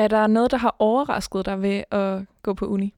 Er 0.00 0.08
der 0.08 0.26
noget, 0.26 0.50
der 0.50 0.56
har 0.56 0.76
overrasket 0.78 1.46
dig 1.46 1.62
ved 1.62 1.82
at 1.90 2.22
gå 2.42 2.54
på 2.54 2.66
uni? 2.66 2.94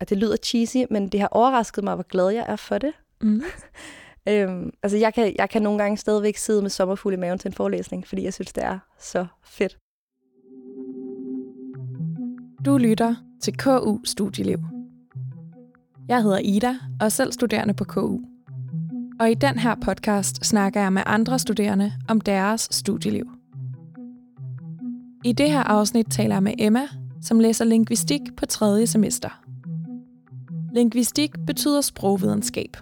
Og 0.00 0.08
det 0.08 0.18
lyder 0.18 0.36
cheesy, 0.36 0.76
men 0.90 1.08
det 1.08 1.20
har 1.20 1.28
overrasket 1.30 1.84
mig, 1.84 1.94
hvor 1.94 2.06
glad 2.08 2.28
jeg 2.28 2.44
er 2.48 2.56
for 2.56 2.78
det. 2.78 2.92
Mm. 3.22 3.42
Øhm, 4.28 4.70
altså 4.82 4.98
jeg 4.98 5.14
kan, 5.14 5.34
jeg 5.38 5.50
kan 5.50 5.62
nogle 5.62 5.78
gange 5.78 5.96
stadigvæk 5.96 6.36
sidde 6.36 6.62
med 6.62 6.70
sommerfuld 6.70 7.14
i 7.14 7.16
maven 7.16 7.38
til 7.38 7.48
en 7.48 7.54
forelæsning, 7.54 8.06
fordi 8.06 8.24
jeg 8.24 8.34
synes, 8.34 8.52
det 8.52 8.64
er 8.64 8.78
så 8.98 9.26
fedt. 9.42 9.78
Du 12.64 12.78
lytter 12.78 13.14
til 13.42 13.56
KU 13.56 13.98
Studieliv. 14.04 14.58
Jeg 16.08 16.22
hedder 16.22 16.38
Ida 16.38 16.76
og 17.00 17.04
er 17.04 17.08
selv 17.08 17.32
studerende 17.32 17.74
på 17.74 17.84
KU. 17.84 18.20
Og 19.20 19.30
i 19.30 19.34
den 19.34 19.58
her 19.58 19.74
podcast 19.74 20.46
snakker 20.46 20.80
jeg 20.80 20.92
med 20.92 21.02
andre 21.06 21.38
studerende 21.38 21.92
om 22.08 22.20
deres 22.20 22.68
studieliv. 22.70 23.26
I 25.24 25.32
det 25.32 25.50
her 25.50 25.62
afsnit 25.62 26.06
taler 26.10 26.34
jeg 26.34 26.42
med 26.42 26.54
Emma, 26.58 26.88
som 27.22 27.40
læser 27.40 27.64
lingvistik 27.64 28.20
på 28.36 28.46
tredje 28.46 28.86
semester. 28.86 29.44
Lingvistik 30.72 31.30
betyder 31.46 31.80
sprogvidenskab, 31.80 32.76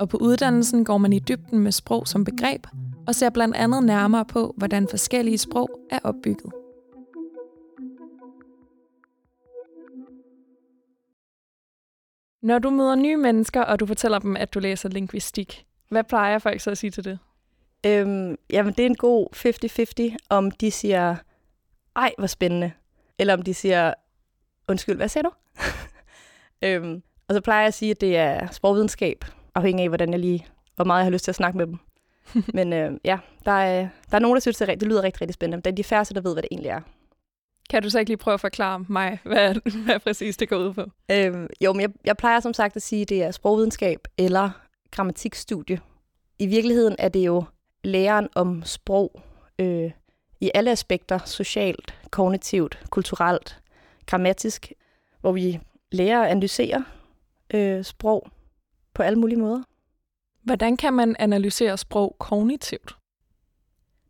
og 0.00 0.08
på 0.08 0.16
uddannelsen 0.16 0.84
går 0.84 0.98
man 0.98 1.12
i 1.12 1.18
dybden 1.18 1.58
med 1.58 1.72
sprog 1.72 2.08
som 2.08 2.24
begreb 2.24 2.66
og 3.06 3.14
ser 3.14 3.30
blandt 3.30 3.56
andet 3.56 3.84
nærmere 3.84 4.24
på, 4.24 4.54
hvordan 4.56 4.88
forskellige 4.90 5.38
sprog 5.38 5.70
er 5.90 5.98
opbygget. 6.04 6.52
Når 12.42 12.58
du 12.58 12.70
møder 12.70 12.94
nye 12.94 13.16
mennesker, 13.16 13.62
og 13.62 13.80
du 13.80 13.86
fortæller 13.86 14.18
dem, 14.18 14.36
at 14.36 14.54
du 14.54 14.58
læser 14.58 14.88
lingvistik, 14.88 15.66
hvad 15.88 16.04
plejer 16.04 16.38
folk 16.38 16.60
så 16.60 16.70
at 16.70 16.78
sige 16.78 16.90
til 16.90 17.04
det? 17.04 17.18
Øhm, 17.86 18.36
jamen, 18.50 18.74
det 18.74 18.82
er 18.82 18.86
en 18.86 18.96
god 18.96 19.26
50-50, 20.12 20.16
om 20.28 20.50
de 20.50 20.70
siger, 20.70 21.16
ej, 21.96 22.12
hvor 22.18 22.26
spændende, 22.26 22.72
eller 23.18 23.34
om 23.34 23.42
de 23.42 23.54
siger, 23.54 23.94
undskyld, 24.68 24.96
hvad 24.96 25.08
sagde 25.08 25.28
du? 25.28 25.32
øhm, 26.66 27.02
og 27.28 27.34
så 27.34 27.40
plejer 27.40 27.60
jeg 27.60 27.68
at 27.68 27.74
sige, 27.74 27.90
at 27.90 28.00
det 28.00 28.16
er 28.16 28.46
sprogvidenskab, 28.50 29.24
afhængig 29.54 29.82
af, 29.82 29.88
hvordan 29.88 30.10
jeg 30.10 30.20
lige, 30.20 30.46
hvor 30.76 30.84
meget 30.84 30.98
jeg 30.98 31.06
har 31.06 31.10
lyst 31.10 31.24
til 31.24 31.30
at 31.30 31.36
snakke 31.36 31.58
med 31.58 31.66
dem. 31.66 31.78
Men 32.54 32.72
øh, 32.72 32.92
ja, 33.04 33.18
der 33.44 33.52
er, 33.52 33.88
der 34.10 34.16
er 34.16 34.18
nogen, 34.18 34.36
der 34.36 34.40
synes, 34.40 34.56
det, 34.56 34.68
er, 34.68 34.74
det 34.74 34.88
lyder 34.88 35.02
rigtig, 35.02 35.20
rigtig 35.20 35.34
spændende. 35.34 35.56
Men 35.56 35.62
det 35.62 35.70
er 35.70 35.74
de 35.74 35.84
færreste, 35.84 36.14
der 36.14 36.20
ved, 36.20 36.32
hvad 36.32 36.42
det 36.42 36.48
egentlig 36.52 36.70
er. 36.70 36.80
Kan 37.70 37.82
du 37.82 37.90
så 37.90 37.98
ikke 37.98 38.10
lige 38.10 38.16
prøve 38.16 38.34
at 38.34 38.40
forklare 38.40 38.84
mig, 38.88 39.18
hvad, 39.24 39.54
hvad 39.84 39.98
præcis 39.98 40.36
det 40.36 40.48
går 40.48 40.56
ud 40.56 40.74
på? 40.74 40.84
Øhm, 41.10 41.46
jo, 41.60 41.72
men 41.72 41.80
jeg, 41.80 41.90
jeg 42.04 42.16
plejer 42.16 42.40
som 42.40 42.54
sagt 42.54 42.76
at 42.76 42.82
sige, 42.82 43.02
at 43.02 43.08
det 43.08 43.22
er 43.22 43.30
sprogvidenskab 43.30 43.98
eller 44.18 44.50
grammatikstudie. 44.90 45.80
I 46.38 46.46
virkeligheden 46.46 46.96
er 46.98 47.08
det 47.08 47.26
jo 47.26 47.44
læren 47.84 48.28
om 48.34 48.62
sprog 48.64 49.22
øh, 49.58 49.90
i 50.40 50.50
alle 50.54 50.70
aspekter, 50.70 51.18
socialt, 51.18 51.94
kognitivt, 52.10 52.78
kulturelt, 52.90 53.60
grammatisk, 54.06 54.72
hvor 55.20 55.32
vi 55.32 55.60
lærer 55.92 56.22
at 56.22 56.30
analysere 56.30 56.84
øh, 57.54 57.84
sprog 57.84 58.28
på 58.94 59.02
alle 59.02 59.18
mulige 59.18 59.38
måder. 59.38 59.62
Hvordan 60.42 60.76
kan 60.76 60.92
man 60.92 61.16
analysere 61.18 61.78
sprog 61.78 62.16
kognitivt? 62.18 62.96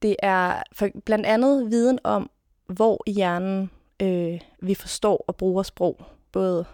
Det 0.02 0.16
er 0.22 0.62
for 0.72 0.88
blandt 1.04 1.26
andet 1.26 1.70
viden 1.70 1.98
om, 2.04 2.30
hvor 2.66 3.02
i 3.06 3.12
hjernen 3.12 3.70
øh, 4.02 4.40
vi 4.62 4.74
forstår 4.74 5.24
og 5.28 5.36
bruger 5.36 5.62
sprog, 5.62 6.04
både 6.32 6.64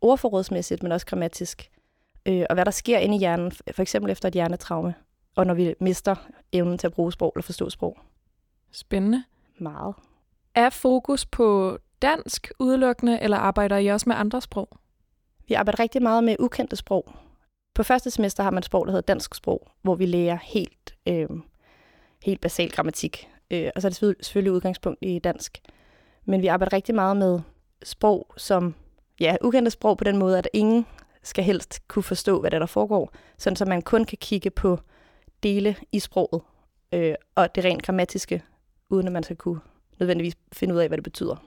ordforrådsmæssigt, 0.00 0.82
men 0.82 0.92
også 0.92 1.06
grammatisk, 1.06 1.70
øh, 2.26 2.44
og 2.50 2.54
hvad 2.54 2.64
der 2.64 2.70
sker 2.70 2.98
inde 2.98 3.16
i 3.16 3.18
hjernen, 3.18 3.52
for 3.72 3.82
eksempel 3.82 4.12
efter 4.12 4.28
et 4.28 4.34
hjernetraume, 4.34 4.94
og 5.36 5.46
når 5.46 5.54
vi 5.54 5.74
mister 5.80 6.16
evnen 6.52 6.78
til 6.78 6.86
at 6.86 6.92
bruge 6.92 7.12
sprog 7.12 7.32
eller 7.36 7.42
forstå 7.42 7.70
sprog. 7.70 7.98
Spændende. 8.72 9.24
Meget. 9.58 9.94
Er 10.54 10.70
fokus 10.70 11.26
på 11.26 11.78
dansk 12.02 12.52
udelukkende, 12.58 13.20
eller 13.20 13.36
arbejder 13.36 13.76
I 13.76 13.86
også 13.86 14.08
med 14.08 14.16
andre 14.16 14.40
sprog? 14.40 14.68
Vi 15.48 15.54
arbejder 15.54 15.80
rigtig 15.80 16.02
meget 16.02 16.24
med 16.24 16.36
ukendte 16.38 16.76
sprog. 16.76 17.12
På 17.74 17.82
første 17.82 18.10
semester 18.10 18.42
har 18.42 18.50
man 18.50 18.58
et 18.58 18.64
sprog, 18.64 18.86
der 18.86 18.92
hedder 18.92 19.12
dansk 19.12 19.34
sprog, 19.34 19.68
hvor 19.82 19.94
vi 19.94 20.06
lærer 20.06 20.38
helt, 20.42 20.94
øh, 21.08 21.28
helt 22.22 22.40
basal 22.40 22.70
grammatik. 22.70 23.28
Øh, 23.50 23.70
og 23.74 23.82
så 23.82 23.88
er 23.88 23.90
det 23.90 24.16
selvfølgelig 24.26 24.52
udgangspunkt 24.52 24.98
i 25.02 25.18
dansk. 25.18 25.58
Men 26.24 26.42
vi 26.42 26.46
arbejder 26.46 26.72
rigtig 26.72 26.94
meget 26.94 27.16
med 27.16 27.40
sprog, 27.82 28.26
som 28.36 28.74
ja, 29.20 29.36
ukendte 29.44 29.70
sprog 29.70 29.98
på 29.98 30.04
den 30.04 30.18
måde, 30.18 30.38
at 30.38 30.48
ingen 30.52 30.86
skal 31.22 31.44
helst 31.44 31.88
kunne 31.88 32.02
forstå, 32.02 32.40
hvad 32.40 32.50
der, 32.50 32.58
der 32.58 32.66
foregår, 32.66 33.12
sådan 33.38 33.56
så 33.56 33.64
man 33.64 33.82
kun 33.82 34.04
kan 34.04 34.18
kigge 34.20 34.50
på 34.50 34.78
dele 35.42 35.76
i 35.92 35.98
sproget 35.98 36.42
øh, 36.92 37.14
og 37.34 37.54
det 37.54 37.64
rent 37.64 37.82
grammatiske, 37.82 38.42
uden 38.90 39.06
at 39.06 39.12
man 39.12 39.22
skal 39.22 39.36
kunne 39.36 39.60
nødvendigvis 39.98 40.36
finde 40.52 40.74
ud 40.74 40.80
af, 40.80 40.88
hvad 40.88 40.98
det 40.98 41.04
betyder. 41.04 41.46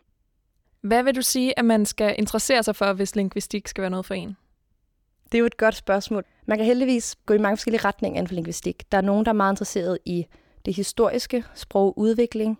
Hvad 0.82 1.04
vil 1.04 1.16
du 1.16 1.22
sige, 1.22 1.60
at 1.60 1.66
man 1.66 1.86
skal 1.86 2.16
interessere 2.18 2.64
sig 2.64 2.76
for, 2.76 2.94
hvis 2.94 3.16
lingvistik 3.16 3.68
skal 3.68 3.82
være 3.82 3.92
noget 3.92 4.06
for 4.06 4.14
en? 4.14 4.38
Det 5.32 5.38
er 5.38 5.40
jo 5.40 5.46
et 5.46 5.58
godt 5.58 5.76
spørgsmål. 5.76 6.26
Man 6.46 6.58
kan 6.58 6.66
heldigvis 6.66 7.16
gå 7.26 7.34
i 7.34 7.38
mange 7.38 7.58
forskellige 7.58 7.86
retninger 7.86 8.18
inden 8.18 8.28
for 8.28 8.36
lingvistik. 8.36 8.92
Der 8.92 8.98
er 8.98 9.02
nogen, 9.02 9.26
der 9.26 9.32
er 9.32 9.34
meget 9.34 9.52
interesseret 9.52 9.98
i 10.06 10.26
det 10.66 10.76
historiske, 10.76 11.44
sprogudvikling. 11.56 12.60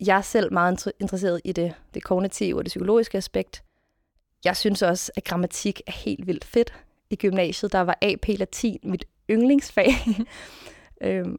Jeg 0.00 0.16
er 0.16 0.22
selv 0.22 0.52
meget 0.52 0.92
interesseret 1.00 1.40
i 1.44 1.52
det, 1.52 1.74
det 1.94 2.02
kognitive 2.02 2.58
og 2.58 2.64
det 2.64 2.70
psykologiske 2.70 3.18
aspekt. 3.18 3.62
Jeg 4.44 4.56
synes 4.56 4.82
også, 4.82 5.12
at 5.16 5.24
grammatik 5.24 5.80
er 5.86 5.92
helt 5.92 6.26
vildt 6.26 6.44
fedt. 6.44 6.74
I 7.10 7.16
gymnasiet, 7.16 7.72
der 7.72 7.80
var 7.80 7.98
AP 8.02 8.28
Latin 8.28 8.78
mit 8.82 9.04
yndlingsfag. 9.30 9.94
øhm, 11.02 11.38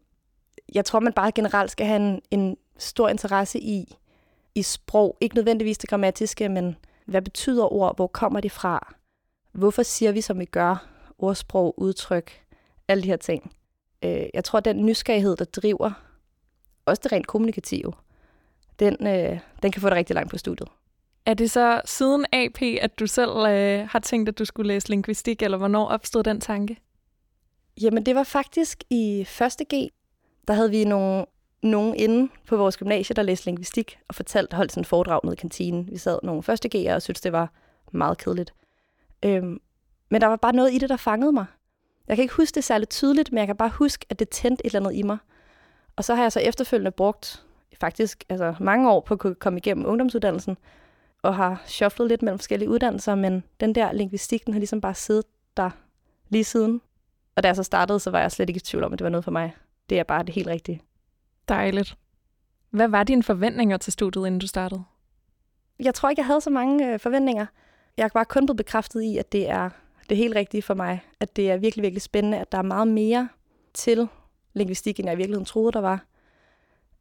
jeg 0.74 0.86
tror, 0.86 1.00
man 1.00 1.14
bare 1.14 1.32
generelt 1.32 1.72
skal 1.72 1.86
have 1.86 2.00
en, 2.00 2.22
en 2.32 2.58
stor 2.78 3.10
interesse 3.10 3.60
i, 3.60 3.96
i 4.56 4.62
sprog. 4.62 5.18
Ikke 5.22 5.36
nødvendigvis 5.36 5.78
det 5.78 5.90
grammatiske, 5.90 6.50
men 6.50 6.76
hvad 7.06 7.22
betyder 7.22 7.74
ord? 7.74 7.96
Hvor 7.96 8.08
kommer 8.08 8.40
de 8.40 8.50
fra? 8.50 8.94
Hvorfor 9.52 9.84
siger 9.84 10.12
vi, 10.12 10.22
som 10.22 10.40
vi 10.40 10.46
gør? 10.46 10.90
Ordsprog, 11.18 11.74
udtryk, 11.80 12.42
alle 12.88 13.04
de 13.04 13.08
her 13.08 13.18
ting. 13.18 13.56
Øh, 14.04 14.26
jeg 14.34 14.44
tror, 14.44 14.58
at 14.58 14.66
den 14.66 14.86
nysgerrighed, 14.86 15.36
der 15.36 15.46
driver 15.46 15.92
også 16.86 17.02
det 17.04 17.12
rent 17.12 17.28
kommunikative, 17.28 17.94
den, 18.80 19.08
øh, 19.08 19.40
den 19.64 19.72
kan 19.72 19.82
få 19.82 19.90
det 19.90 19.98
rigtig 19.98 20.14
langt 20.14 20.32
på 20.32 20.38
studiet. 20.38 20.70
Er 21.26 21.34
det 21.34 21.52
så 21.52 21.82
siden 21.86 22.26
AP, 22.34 22.62
at 22.82 23.00
du 23.00 23.08
selv 23.08 23.30
øh, 23.30 23.88
har 23.90 24.00
tænkt, 24.00 24.30
at 24.30 24.40
du 24.40 24.46
skulle 24.46 24.68
læse 24.68 24.90
lingvistik, 24.90 25.42
eller 25.42 25.58
hvornår 25.58 25.86
opstod 25.86 26.24
den 26.24 26.42
tanke? 26.42 26.78
Jamen, 27.82 28.06
det 28.06 28.16
var 28.16 28.24
faktisk 28.24 28.84
i 28.90 29.22
1. 29.22 29.68
G. 29.74 29.90
Der 30.48 30.54
havde 30.54 30.70
vi 30.70 30.84
nogle, 30.84 31.26
nogen 31.64 31.96
inde 31.96 32.32
på 32.48 32.58
vores 32.58 32.78
gymnasie, 32.78 33.14
der 33.14 33.22
læste 33.22 33.46
lingvistik, 33.46 34.00
og 34.08 34.16
fortalte, 34.16 34.56
holdt 34.56 34.72
sådan 34.72 34.82
en 34.82 34.86
foredrag 34.86 35.20
nede 35.24 35.34
i 35.34 35.38
kantinen. 35.38 35.90
Vi 35.92 35.98
sad 35.98 36.20
nogle 36.24 36.44
første 36.44 36.70
G'ere 36.76 36.96
og 36.96 37.02
syntes, 37.02 37.22
det 37.22 37.32
var 37.32 37.52
meget 37.92 38.18
kedeligt. 38.18 38.54
Øhm, 39.26 39.62
men 40.10 40.22
der 40.22 40.28
var 40.28 40.36
bare 40.36 40.56
noget 40.56 40.74
i 40.74 40.78
det, 40.78 40.90
der 40.90 40.98
fangede 40.98 41.32
mig. 41.32 41.46
Jeg 42.08 42.18
kan 42.18 42.24
ikke 42.24 42.36
huske 42.36 42.56
det 42.56 42.64
særligt 42.64 42.92
tydeligt, 42.92 43.32
men 43.32 43.38
jeg 43.38 43.48
kan 43.48 43.56
bare 43.56 43.70
huske, 43.70 44.06
at 44.10 44.20
det 44.20 44.30
tændte 44.30 44.66
et 44.66 44.70
eller 44.76 44.90
andet 44.90 45.00
i 45.00 45.04
mig. 45.04 45.18
Og 45.96 46.04
så 46.04 46.16
har 46.16 46.22
jeg 46.22 46.32
så 46.32 46.40
efterfølgende 46.40 46.92
brugt 46.92 47.46
faktisk 47.80 48.24
altså 48.30 48.56
mange 48.60 48.92
år 48.92 49.00
på 49.00 49.14
at 49.14 49.20
kunne 49.20 49.36
komme 49.36 49.58
igennem 49.58 49.86
ungdomsuddannelsen, 49.86 50.58
og 51.22 51.36
har 51.36 51.64
shufflet 51.66 52.08
lidt 52.08 52.22
mellem 52.22 52.40
forskellige 52.40 52.70
uddannelser, 52.70 53.16
men 53.16 53.44
den 53.60 53.76
der 53.76 53.92
lingvistik, 53.92 54.46
den 54.46 54.54
har 54.54 54.60
ligesom 54.60 54.82
bare 54.82 54.94
siddet 54.94 55.26
der 55.58 55.70
lige 56.30 56.44
siden. 56.44 56.82
Og 57.36 57.44
da 57.44 57.48
jeg 57.48 57.56
så 57.56 57.64
startede, 57.64 58.00
så 58.00 58.12
var 58.12 58.20
jeg 58.20 58.32
slet 58.32 58.50
ikke 58.50 58.58
i 58.58 58.62
tvivl 58.62 58.84
om, 58.84 58.94
at 58.94 59.00
det 59.00 59.04
var 59.04 59.10
noget 59.10 59.24
for 59.24 59.32
mig. 59.32 59.56
Det 59.90 60.00
er 60.00 60.04
bare 60.04 60.24
det 60.24 60.34
helt 60.34 60.48
rigtige. 60.48 60.82
Dejligt. 61.50 61.98
Hvad 62.70 62.88
var 62.88 63.04
dine 63.04 63.24
forventninger 63.24 63.78
til 63.78 63.94
studiet, 63.94 64.26
inden 64.26 64.40
du 64.40 64.48
startede? 64.48 64.84
Jeg 65.80 65.94
tror 65.94 66.10
ikke, 66.10 66.20
jeg 66.20 66.26
havde 66.26 66.42
så 66.42 66.50
mange 66.50 66.94
øh, 66.94 67.00
forventninger. 67.00 67.46
Jeg 67.98 68.04
er 68.04 68.10
bare 68.14 68.26
kun 68.26 68.46
blevet 68.46 68.58
bekræftet 68.58 69.02
i, 69.02 69.18
at 69.18 69.32
det 69.32 69.50
er 69.50 69.70
det 70.10 70.18
helt 70.18 70.36
rigtige 70.36 70.62
for 70.62 70.74
mig. 70.74 71.04
At 71.20 71.36
det 71.36 71.52
er 71.52 71.58
virkelig, 71.58 71.84
virkelig 71.84 72.02
spændende, 72.02 72.38
at 72.38 72.52
der 72.52 72.58
er 72.58 72.62
meget 72.62 72.88
mere 72.88 73.30
til 73.74 74.08
lingvistik, 74.54 75.00
end 75.00 75.08
jeg 75.08 75.14
i 75.14 75.18
virkeligheden 75.18 75.46
troede, 75.46 75.72
der 75.72 75.82
var. 75.82 76.06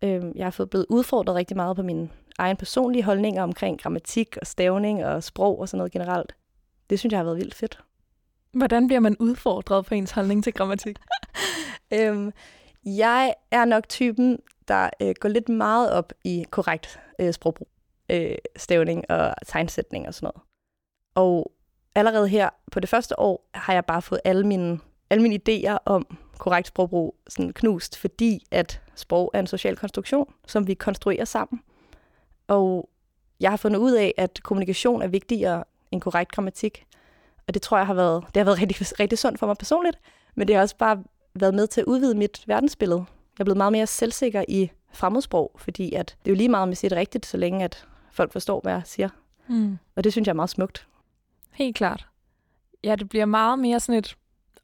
Øhm, 0.03 0.33
jeg 0.35 0.47
har 0.47 0.51
fået 0.51 0.71
blevet 0.71 0.87
udfordret 0.89 1.37
rigtig 1.37 1.57
meget 1.57 1.77
på 1.77 1.83
mine 1.83 2.09
egen 2.39 2.57
personlige 2.57 3.03
holdninger 3.03 3.43
omkring 3.43 3.81
grammatik 3.81 4.37
og 4.41 4.47
stavning 4.47 5.05
og 5.05 5.23
sprog 5.23 5.61
og 5.61 5.69
sådan 5.69 5.79
noget 5.79 5.93
generelt. 5.93 6.35
Det 6.91 6.99
synes 6.99 7.13
jeg 7.13 7.19
har 7.19 7.25
været 7.25 7.39
vildt 7.39 7.55
fedt. 7.55 7.81
Hvordan 8.53 8.87
bliver 8.87 9.01
man 9.01 9.17
udfordret 9.21 9.87
på 9.87 9.95
ens 9.95 10.11
holdning 10.11 10.45
til 10.45 10.53
grammatik? 10.53 10.97
øhm, 11.95 12.33
jeg 12.85 13.35
er 13.51 13.65
nok 13.65 13.89
typen, 13.89 14.39
der 14.69 14.91
øh, 15.03 15.15
går 15.21 15.29
lidt 15.29 15.49
meget 15.49 15.93
op 15.93 16.13
i 16.25 16.45
korrekt 16.51 17.01
øh, 17.19 17.33
sprogbrug, 17.33 17.69
øh, 18.11 18.35
stavning 18.57 19.11
og 19.11 19.35
tegnsætning 19.47 20.09
og 20.09 20.15
sådan 20.15 20.27
noget. 20.27 20.43
Og 21.15 21.53
allerede 21.95 22.29
her 22.29 22.51
på 22.73 22.81
det 22.81 22.89
første 22.89 23.19
år 23.19 23.49
har 23.55 23.73
jeg 23.73 23.85
bare 23.85 24.03
fået 24.03 24.21
alle 24.25 24.47
mine, 24.47 24.81
alle 25.11 25.23
mine 25.23 25.41
idéer 25.49 25.79
om 25.85 26.19
korrekt 26.39 26.69
sprogbrug 26.69 27.17
sådan 27.29 27.53
knust, 27.53 27.99
fordi 27.99 28.47
at 28.51 28.81
sprog 28.95 29.31
er 29.35 29.41
en 29.41 29.47
social 29.47 29.77
konstruktion, 29.77 30.35
som 30.47 30.67
vi 30.67 30.75
konstruerer 30.75 31.25
sammen. 31.25 31.61
Og 32.49 32.89
jeg 33.41 33.51
har 33.51 33.57
fundet 33.57 33.79
ud 33.79 33.93
af, 33.93 34.15
at 34.17 34.41
kommunikation 34.43 35.03
er 35.03 35.07
vigtigere 35.07 35.65
end 35.91 36.01
korrekt 36.01 36.33
grammatik. 36.33 36.87
Og 37.49 37.55
det 37.55 37.63
tror 37.63 37.77
jeg 37.77 37.87
har 37.87 37.95
været, 37.95 38.25
det 38.35 38.37
har 38.37 38.45
været 38.45 38.61
rigtig, 38.61 39.01
rigtig 39.01 39.19
sundt 39.19 39.39
for 39.39 39.47
mig 39.47 39.57
personligt, 39.57 39.99
men 40.35 40.49
det 40.49 40.57
har 40.57 40.63
også 40.63 40.77
bare 40.77 41.03
været 41.35 41.55
med 41.55 41.67
til 41.67 41.81
at 41.81 41.87
udvide 41.87 42.15
mit 42.15 42.45
verdensbillede. 42.47 43.05
Jeg 43.39 43.43
er 43.43 43.45
blevet 43.45 43.57
meget 43.57 43.73
mere 43.73 43.87
selvsikker 43.87 44.45
i 44.49 44.71
fremmedsprog, 44.93 45.53
fordi 45.57 45.93
at 45.93 46.17
det 46.25 46.31
er 46.31 46.35
jo 46.35 46.37
lige 46.37 46.49
meget, 46.49 46.63
om 46.63 46.69
jeg 46.69 46.77
siger 46.77 46.89
det 46.89 46.99
rigtigt, 46.99 47.27
så 47.27 47.37
længe 47.37 47.65
at 47.65 47.87
folk 48.13 48.33
forstår, 48.33 48.61
hvad 48.61 48.73
jeg 48.73 48.83
siger. 48.85 49.09
Mm. 49.49 49.79
Og 49.97 50.05
det 50.05 50.13
synes 50.13 50.27
jeg 50.27 50.33
er 50.33 50.37
meget 50.37 50.51
smukt. 50.51 50.87
Helt 51.53 51.77
klart. 51.77 52.09
Ja, 52.85 52.97
det 52.97 53.09
bliver 53.09 53.25
meget 53.25 53.59
mere 53.59 53.81
sådan 53.81 53.99
et 53.99 54.17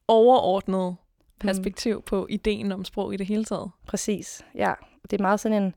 overordnet 0.08 0.96
perspektiv 1.40 1.96
mm. 1.96 2.02
på 2.02 2.26
ideen 2.30 2.72
om 2.72 2.84
sprog 2.84 3.14
i 3.14 3.16
det 3.16 3.26
hele 3.26 3.44
taget. 3.44 3.70
Præcis, 3.86 4.44
ja. 4.54 4.74
Det 5.10 5.20
er 5.20 5.22
meget 5.22 5.40
sådan 5.40 5.62
en, 5.62 5.74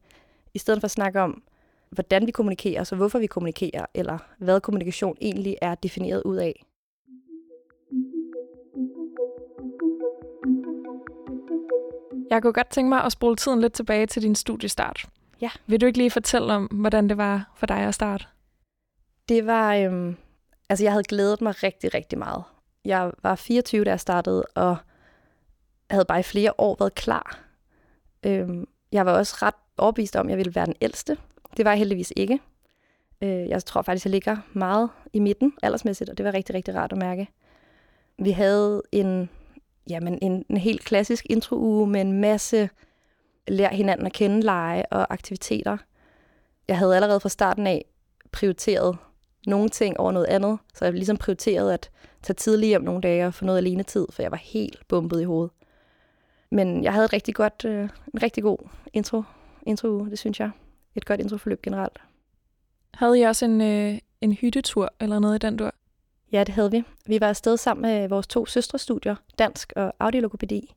i 0.53 0.59
stedet 0.59 0.81
for 0.81 0.85
at 0.85 0.91
snakke 0.91 1.21
om, 1.21 1.43
hvordan 1.89 2.27
vi 2.27 2.31
kommunikerer, 2.31 2.83
så 2.83 2.95
hvorfor 2.95 3.19
vi 3.19 3.27
kommunikerer, 3.27 3.85
eller 3.93 4.17
hvad 4.38 4.61
kommunikation 4.61 5.17
egentlig 5.21 5.55
er 5.61 5.75
defineret 5.75 6.23
ud 6.23 6.38
af. 6.38 6.65
Jeg 12.31 12.42
kunne 12.42 12.54
godt 12.54 12.69
tænke 12.69 12.89
mig 12.89 13.04
at 13.04 13.12
spole 13.12 13.36
tiden 13.36 13.62
lidt 13.62 13.74
tilbage 13.74 14.06
til 14.06 14.22
din 14.22 14.36
studiestart. 14.36 15.06
Ja. 15.42 15.50
Vil 15.68 15.81
du 15.81 15.86
ikke 15.86 15.98
lige 15.98 16.12
fortælle 16.12 16.54
om, 16.54 16.66
hvordan 16.66 17.10
det 17.10 17.18
var 17.18 17.51
for 17.56 17.66
dig 17.66 17.78
at 17.78 17.94
starte? 17.94 18.25
Det 19.30 19.45
var, 19.45 19.75
øhm, 19.75 20.18
altså 20.69 20.86
jeg 20.86 20.92
havde 20.92 21.04
glædet 21.04 21.42
mig 21.42 21.63
rigtig, 21.63 21.94
rigtig 21.94 22.19
meget. 22.19 22.44
Jeg 22.86 23.12
var 23.24 23.36
24, 23.36 23.83
da 23.83 23.89
jeg 23.89 24.00
startede, 24.00 24.44
og 24.56 24.78
havde 25.89 26.06
bare 26.06 26.19
i 26.19 26.24
flere 26.24 26.54
år 26.57 26.75
været 26.80 26.95
klar. 26.95 27.39
Øhm, 28.25 28.68
jeg 28.92 29.06
var 29.06 29.12
også 29.12 29.36
ret 29.42 29.56
overbevist 29.77 30.16
om, 30.16 30.27
at 30.27 30.30
jeg 30.30 30.38
ville 30.38 30.56
være 30.56 30.66
den 30.66 30.75
ældste. 30.81 31.18
Det 31.57 31.66
var 31.66 31.72
jeg 31.72 31.77
heldigvis 31.77 32.13
ikke. 32.16 32.39
Øh, 33.22 33.50
jeg 33.50 33.66
tror 33.66 33.81
faktisk, 33.81 34.06
jeg 34.06 34.12
ligger 34.12 34.38
meget 34.54 34.89
i 35.13 35.19
midten 35.19 35.54
aldersmæssigt, 35.63 36.10
og 36.10 36.18
det 36.18 36.25
var 36.25 36.34
rigtig, 36.34 36.56
rigtig 36.56 36.75
rart 36.75 36.92
at 36.92 36.98
mærke. 36.98 37.27
Vi 38.19 38.31
havde 38.31 38.81
en, 38.92 39.30
jamen, 39.89 40.19
en, 40.22 40.45
en 40.50 40.57
helt 40.57 40.83
klassisk 40.83 41.25
intro-uge 41.30 41.88
med 41.88 42.01
en 42.01 42.22
masse 42.22 42.69
lær 43.48 43.69
hinanden 43.69 44.06
at 44.06 44.13
kende, 44.13 44.42
lege 44.42 44.86
og 44.86 45.13
aktiviteter. 45.13 45.78
Jeg 46.68 46.78
havde 46.78 46.95
allerede 46.95 47.19
fra 47.19 47.30
starten 47.30 47.68
af 47.68 47.86
prioriteret 48.31 48.98
nogle 49.48 49.69
ting 49.69 50.00
over 50.00 50.12
noget 50.12 50.25
andet, 50.25 50.60
så 50.74 50.86
jeg 50.86 50.94
ligesom 50.94 51.18
prioriteret 51.18 51.74
at 51.74 51.89
tage 52.24 52.36
tidligt 52.36 52.68
hjem 52.68 52.81
nogle 52.81 53.01
dage 53.01 53.28
og 53.28 53.33
få 53.33 53.45
noget 53.45 53.57
alene 53.57 53.83
tid, 53.83 54.07
for 54.10 54.22
jeg 54.22 54.31
var 54.31 54.38
helt 54.38 54.88
bumpet 54.88 55.22
i 55.22 55.24
hovedet. 55.24 55.51
Men 56.51 56.84
jeg 56.84 56.94
havde 56.94 57.06
et 57.06 57.13
rigtig 57.13 57.36
godt, 57.36 57.66
øh, 57.66 57.89
en 58.13 58.24
rigtig 58.24 58.44
god 58.44 58.57
intro, 58.94 59.24
intro 59.68 60.06
det 60.06 60.19
synes 60.19 60.39
jeg. 60.39 60.51
Et 60.95 61.06
godt 61.06 61.19
introforløb 61.19 61.62
generelt. 61.62 62.01
Havde 62.94 63.19
I 63.19 63.22
også 63.22 63.45
en, 63.45 63.62
øh, 63.62 63.98
en 64.22 64.34
hyttetur 64.34 64.94
eller 65.00 65.19
noget 65.19 65.36
i 65.36 65.48
den 65.48 65.57
dur? 65.57 65.74
Ja, 66.31 66.44
det 66.44 66.56
havde 66.56 66.72
vi. 66.72 66.83
Vi 67.06 67.22
var 67.22 67.28
afsted 67.28 67.57
sammen 67.57 67.81
med 67.81 68.10
vores 68.10 68.28
to 68.28 68.45
søstrestudier, 68.45 69.16
dansk 69.39 69.74
og 69.75 69.94
audiologopædi. 70.00 70.75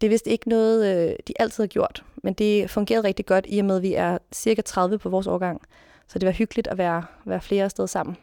Det 0.00 0.06
er 0.06 0.10
vist 0.10 0.26
ikke 0.26 0.48
noget, 0.48 1.08
øh, 1.10 1.16
de 1.28 1.32
altid 1.38 1.62
har 1.62 1.68
gjort, 1.68 2.04
men 2.22 2.34
det 2.34 2.70
fungerede 2.70 3.06
rigtig 3.06 3.26
godt, 3.26 3.46
i 3.48 3.58
og 3.58 3.64
med, 3.64 3.76
at 3.76 3.82
vi 3.82 3.94
er 3.94 4.18
cirka 4.32 4.62
30 4.62 4.98
på 4.98 5.08
vores 5.08 5.26
årgang. 5.26 5.62
Så 6.08 6.18
det 6.18 6.26
var 6.26 6.32
hyggeligt 6.32 6.68
at 6.68 6.78
være, 6.78 7.04
være 7.24 7.40
flere 7.40 7.70
steder 7.70 7.86
sammen. 7.86 8.16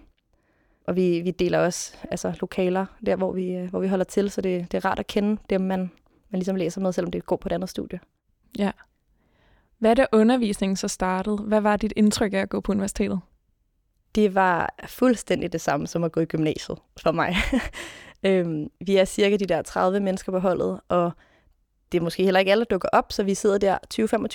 Og 0.88 0.95
vi, 0.95 1.21
vi 1.21 1.31
deler 1.31 1.59
også 1.59 1.97
altså, 2.12 2.33
lokaler 2.41 2.85
der, 3.06 3.15
hvor 3.15 3.31
vi, 3.31 3.51
øh, 3.56 3.69
hvor 3.69 3.79
vi 3.79 3.88
holder 3.88 4.06
til, 4.06 4.31
så 4.31 4.41
det, 4.41 4.71
det 4.71 4.77
er 4.77 4.85
rart 4.89 5.00
at 5.00 5.07
kende 5.07 5.41
dem, 5.50 5.62
man, 5.62 5.79
man 6.29 6.39
ligesom 6.39 6.56
læser 6.56 6.81
med, 6.81 6.91
selvom 6.91 7.12
det 7.12 7.25
går 7.25 7.35
på 7.35 7.50
et 7.50 7.53
andet 7.53 7.69
studie. 7.69 8.00
Ja. 8.57 8.71
Hvad 9.77 9.95
da 9.95 10.06
undervisningen 10.12 10.75
så 10.75 10.88
startede? 10.88 11.38
Hvad 11.38 11.62
var 11.62 11.77
dit 11.77 11.94
indtryk 11.95 12.33
af 12.33 12.38
at 12.38 12.50
gå 12.50 12.59
på 12.59 12.71
universitetet? 12.71 13.19
Det 14.15 14.35
var 14.35 14.75
fuldstændig 14.87 15.53
det 15.53 15.61
samme 15.61 15.87
som 15.87 16.03
at 16.03 16.11
gå 16.11 16.19
i 16.19 16.25
gymnasiet 16.25 16.77
for 17.01 17.11
mig. 17.11 17.35
øhm, 18.25 18.67
vi 18.85 18.97
er 18.97 19.05
cirka 19.05 19.35
de 19.35 19.45
der 19.45 19.61
30 19.61 19.99
mennesker 19.99 20.31
på 20.31 20.39
holdet, 20.39 20.79
og 20.89 21.11
det 21.91 21.97
er 21.97 22.01
måske 22.01 22.23
heller 22.23 22.39
ikke 22.39 22.51
alle, 22.51 22.61
der 22.61 22.69
dukker 22.69 22.89
op, 22.93 23.11
så 23.11 23.23
vi 23.23 23.33
sidder 23.33 23.57
der 23.57 23.77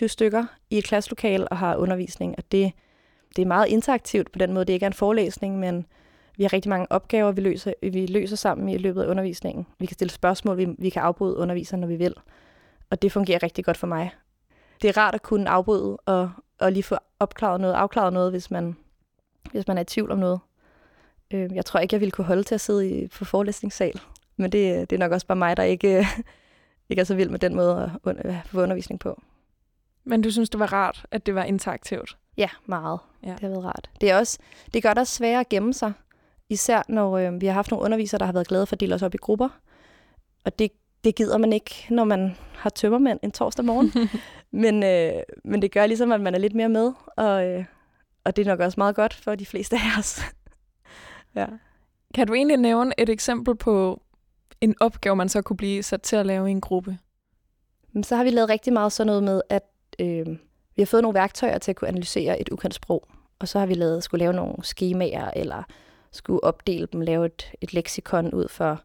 20-25 0.04 0.06
stykker 0.06 0.44
i 0.70 0.78
et 0.78 0.84
klasselokal 0.84 1.48
og 1.50 1.58
har 1.58 1.76
undervisning, 1.76 2.34
og 2.38 2.52
det, 2.52 2.72
det 3.36 3.42
er 3.42 3.46
meget 3.46 3.68
interaktivt 3.68 4.32
på 4.32 4.38
den 4.38 4.52
måde. 4.52 4.64
Det 4.64 4.72
ikke 4.72 4.84
er 4.84 4.90
en 4.90 4.92
forelæsning, 4.92 5.58
men 5.58 5.86
vi 6.36 6.44
har 6.44 6.52
rigtig 6.52 6.68
mange 6.68 6.86
opgaver, 6.92 7.32
vi 7.32 7.40
løser, 7.40 7.72
vi 7.82 8.06
løser 8.06 8.36
sammen 8.36 8.68
i 8.68 8.78
løbet 8.78 9.02
af 9.02 9.08
undervisningen. 9.08 9.66
Vi 9.78 9.86
kan 9.86 9.94
stille 9.94 10.10
spørgsmål, 10.10 10.56
vi, 10.56 10.66
vi 10.78 10.90
kan 10.90 11.02
afbryde 11.02 11.36
underviseren, 11.36 11.80
når 11.80 11.88
vi 11.88 11.96
vil. 11.96 12.14
Og 12.90 13.02
det 13.02 13.12
fungerer 13.12 13.42
rigtig 13.42 13.64
godt 13.64 13.76
for 13.76 13.86
mig. 13.86 14.10
Det 14.82 14.88
er 14.88 14.96
rart 14.96 15.14
at 15.14 15.22
kunne 15.22 15.48
afbryde 15.48 15.96
og, 15.96 16.30
og 16.60 16.72
lige 16.72 16.82
få 16.82 16.96
opklaret 17.20 17.60
noget, 17.60 17.74
afklaret 17.74 18.12
noget, 18.12 18.30
hvis 18.30 18.50
man, 18.50 18.76
hvis 19.52 19.68
man 19.68 19.78
er 19.78 19.82
i 19.82 19.84
tvivl 19.84 20.10
om 20.10 20.18
noget. 20.18 20.40
Øh, 21.30 21.54
jeg 21.54 21.64
tror 21.64 21.80
ikke, 21.80 21.94
jeg 21.94 22.00
ville 22.00 22.10
kunne 22.10 22.24
holde 22.24 22.42
til 22.42 22.54
at 22.54 22.60
sidde 22.60 22.90
i, 22.90 23.08
på 23.08 23.24
forelæsningssal. 23.24 24.00
Men 24.36 24.52
det, 24.52 24.90
det 24.90 24.96
er 24.96 25.00
nok 25.00 25.12
også 25.12 25.26
bare 25.26 25.36
mig, 25.36 25.56
der 25.56 25.62
ikke, 25.62 26.06
ikke 26.88 27.00
er 27.00 27.04
så 27.04 27.14
vild 27.14 27.30
med 27.30 27.38
den 27.38 27.54
måde 27.54 27.98
at 28.04 28.34
få 28.46 28.62
undervisning 28.62 29.00
på. 29.00 29.22
Men 30.04 30.22
du 30.22 30.30
synes, 30.30 30.50
det 30.50 30.60
var 30.60 30.72
rart, 30.72 31.06
at 31.10 31.26
det 31.26 31.34
var 31.34 31.44
interaktivt? 31.44 32.16
Ja, 32.36 32.48
meget. 32.66 32.98
Ja. 33.22 33.30
Det 33.30 33.40
har 33.40 33.48
været 33.48 33.64
rart. 33.64 33.90
Det, 34.00 34.10
er 34.10 34.18
også, 34.18 34.38
det 34.74 34.82
gør 34.82 34.88
det 34.88 34.98
også 34.98 35.14
sværere 35.14 35.40
at 35.40 35.48
gemme 35.48 35.74
sig. 35.74 35.92
Især 36.48 36.82
når 36.88 37.18
øh, 37.18 37.40
vi 37.40 37.46
har 37.46 37.52
haft 37.52 37.70
nogle 37.70 37.84
undervisere, 37.84 38.18
der 38.18 38.24
har 38.24 38.32
været 38.32 38.48
glade 38.48 38.66
for 38.66 38.76
at 38.76 38.80
dele 38.80 38.94
os 38.94 39.02
op 39.02 39.14
i 39.14 39.16
grupper. 39.16 39.48
Og 40.44 40.58
det, 40.58 40.70
det 41.04 41.14
gider 41.14 41.38
man 41.38 41.52
ikke, 41.52 41.86
når 41.90 42.04
man 42.04 42.36
har 42.54 42.70
tømmermænd 42.70 43.18
en 43.22 43.32
torsdag 43.32 43.64
morgen. 43.64 43.92
men, 44.62 44.82
øh, 44.82 45.22
men 45.44 45.62
det 45.62 45.72
gør 45.72 45.86
ligesom, 45.86 46.12
at 46.12 46.20
man 46.20 46.34
er 46.34 46.38
lidt 46.38 46.54
mere 46.54 46.68
med. 46.68 46.92
Og, 47.16 47.46
øh, 47.46 47.64
og 48.26 48.36
det 48.36 48.46
er 48.46 48.50
nok 48.50 48.60
også 48.60 48.80
meget 48.80 48.96
godt 48.96 49.14
for 49.14 49.34
de 49.34 49.46
fleste 49.46 49.76
af 49.76 49.98
os. 49.98 50.20
ja. 51.36 51.46
Kan 52.14 52.26
du 52.26 52.34
egentlig 52.34 52.56
nævne 52.56 52.92
et 52.98 53.08
eksempel 53.08 53.54
på 53.56 54.02
en 54.60 54.74
opgave, 54.80 55.16
man 55.16 55.28
så 55.28 55.42
kunne 55.42 55.56
blive 55.56 55.82
sat 55.82 56.02
til 56.02 56.16
at 56.16 56.26
lave 56.26 56.48
i 56.48 56.50
en 56.50 56.60
gruppe? 56.60 56.98
Så 58.02 58.16
har 58.16 58.24
vi 58.24 58.30
lavet 58.30 58.50
rigtig 58.50 58.72
meget 58.72 58.92
sådan 58.92 59.06
noget 59.06 59.22
med, 59.22 59.42
at 59.50 59.62
øh, 59.98 60.26
vi 60.76 60.82
har 60.82 60.86
fået 60.86 61.02
nogle 61.02 61.14
værktøjer 61.14 61.58
til 61.58 61.72
at 61.72 61.76
kunne 61.76 61.88
analysere 61.88 62.40
et 62.40 62.48
ukendt 62.48 62.74
sprog. 62.74 63.08
Og 63.38 63.48
så 63.48 63.58
har 63.58 63.66
vi 63.66 63.74
lavet, 63.74 64.04
skulle 64.04 64.18
lave 64.18 64.32
nogle 64.32 64.54
skemaer, 64.62 65.30
eller 65.36 65.62
skulle 66.10 66.44
opdele 66.44 66.86
dem, 66.92 67.00
lave 67.00 67.26
et, 67.26 67.52
et 67.60 67.74
leksikon 67.74 68.34
ud 68.34 68.48
for, 68.48 68.82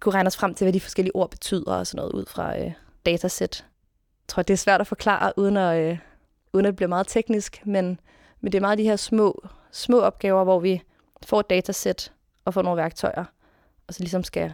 kunne 0.00 0.14
regne 0.14 0.26
os 0.26 0.36
frem 0.36 0.54
til, 0.54 0.64
hvad 0.64 0.72
de 0.72 0.80
forskellige 0.80 1.16
ord 1.16 1.30
betyder 1.30 1.72
og 1.74 1.86
sådan 1.86 1.96
noget 1.96 2.12
ud 2.12 2.26
fra 2.26 2.60
øh, 2.60 2.72
datasæt. 3.06 3.64
Jeg 4.22 4.28
tror, 4.28 4.42
det 4.42 4.54
er 4.54 4.58
svært 4.58 4.80
at 4.80 4.86
forklare, 4.86 5.32
uden 5.36 5.56
at, 5.56 5.90
øh, 5.90 5.98
uden 6.52 6.66
at 6.66 6.70
det 6.70 6.76
bliver 6.76 6.88
meget 6.88 7.06
teknisk, 7.06 7.66
men, 7.66 8.00
men 8.40 8.52
det 8.52 8.58
er 8.58 8.60
meget 8.60 8.78
de 8.78 8.84
her 8.84 8.96
små, 8.96 9.48
små 9.72 10.00
opgaver, 10.00 10.44
hvor 10.44 10.60
vi 10.60 10.82
får 11.26 11.40
et 11.40 11.50
datasæt 11.50 12.12
og 12.44 12.54
får 12.54 12.62
nogle 12.62 12.76
værktøjer, 12.82 13.24
og 13.86 13.94
så 13.94 14.00
ligesom 14.00 14.24
skal 14.24 14.52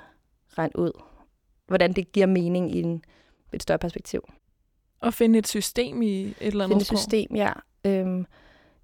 regne 0.58 0.78
ud, 0.78 0.90
hvordan 1.66 1.92
det 1.92 2.12
giver 2.12 2.26
mening 2.26 2.75
i 2.75 2.82
en, 2.82 3.04
et 3.52 3.62
større 3.62 3.78
perspektiv. 3.78 4.28
Og 5.00 5.14
finde 5.14 5.38
et 5.38 5.48
system 5.48 6.02
i 6.02 6.22
et 6.22 6.34
eller 6.40 6.64
andet 6.64 6.86
Finde 6.86 6.94
et 6.94 6.98
system, 6.98 7.36
ja. 7.36 7.52
Øhm, 7.84 8.26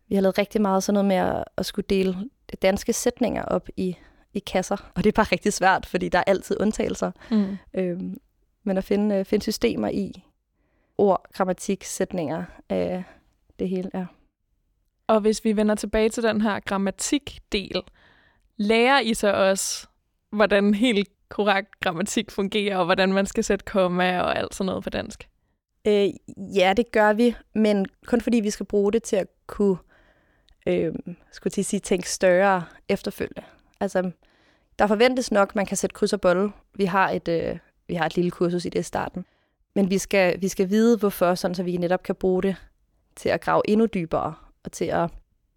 vi 0.08 0.14
har 0.14 0.23
lavet 0.23 0.38
rigtig 0.38 0.61
meget 0.62 0.82
sådan 0.82 0.94
noget 0.94 1.09
med 1.09 1.16
at, 1.16 1.45
at 1.57 1.66
skulle 1.66 1.87
dele 1.90 2.16
danske 2.62 2.92
sætninger 2.92 3.45
op 3.45 3.69
i, 3.76 3.97
i 4.35 4.38
kasser, 4.38 4.76
og 4.97 5.04
det 5.04 5.11
er 5.11 5.12
bare 5.12 5.33
rigtig 5.33 5.52
svært, 5.52 5.87
fordi 5.87 6.09
der 6.09 6.19
er 6.19 6.25
altid 6.26 6.61
undtagelser. 6.61 7.11
Mm. 7.30 7.59
Øhm, 7.75 8.21
men 8.64 8.76
at 8.76 8.85
finde, 8.85 9.16
øh, 9.16 9.25
finde 9.25 9.42
systemer 9.42 9.88
i 9.88 10.25
ord, 10.99 11.26
grammatik, 11.33 11.85
sætninger, 11.85 12.45
øh, 12.73 13.02
det 13.59 13.69
hele, 13.69 13.90
ja. 13.95 14.07
Og 15.11 15.21
hvis 15.21 15.45
vi 15.45 15.57
vender 15.57 15.75
tilbage 15.75 16.09
til 16.09 16.23
den 16.23 16.40
her 16.40 16.61
grammatikdel, 16.61 17.83
lærer 18.57 19.00
I 19.00 19.14
så 19.14 19.33
også, 19.33 19.87
hvordan 20.33 20.75
helt 20.75 21.09
korrekt 21.29 21.81
grammatik 21.81 22.31
fungerer, 22.31 22.76
og 22.76 22.85
hvordan 22.85 23.12
man 23.12 23.26
skal 23.26 23.45
sætte 23.45 23.64
komma 23.64 24.21
og 24.21 24.38
alt 24.38 24.55
sådan 24.55 24.67
noget 24.67 24.85
på 24.85 24.90
dansk? 24.90 25.29
Øh, 25.87 26.09
ja, 26.57 26.73
det 26.76 26.93
gør 26.93 27.12
vi, 27.12 27.37
men 27.55 27.87
kun 28.07 28.21
fordi 28.21 28.40
vi 28.40 28.50
skal 28.50 28.67
bruge 28.67 28.93
det 28.93 29.02
til 29.02 29.17
at 29.17 29.26
kunne 29.47 29.76
øh, 30.67 30.95
skulle 31.33 31.50
til 31.50 31.61
at 31.61 31.67
sige, 31.67 31.81
tænke 31.81 32.11
større 32.11 32.64
efterfølgende. 32.88 33.43
Altså, 33.81 34.11
der 34.79 34.87
forventes 34.87 35.33
nok, 35.33 35.49
at 35.49 35.57
man 35.57 35.67
kan 35.67 35.76
sætte 35.76 35.95
kryds 35.95 36.12
og 36.12 36.21
bolle. 36.21 36.52
Vi 36.75 36.85
har 36.85 37.11
et, 37.11 37.29
øh, 37.29 37.59
vi 37.88 37.95
har 37.95 38.07
et 38.07 38.17
lille 38.17 38.31
kursus 38.31 38.64
i 38.64 38.69
det 38.69 38.81
i 38.81 38.83
starten. 38.83 39.25
Men 39.75 39.90
vi 39.90 39.99
skal, 39.99 40.40
vi 40.40 40.49
skal 40.49 40.71
vide, 40.71 40.99
hvorfor, 40.99 41.35
sådan 41.35 41.55
så 41.55 41.62
vi 41.62 41.76
netop 41.76 42.02
kan 42.02 42.14
bruge 42.14 42.43
det 42.43 42.57
til 43.17 43.29
at 43.29 43.40
grave 43.40 43.62
endnu 43.69 43.87
dybere, 43.87 44.35
og 44.64 44.73
til 44.73 44.85
at, 44.85 45.11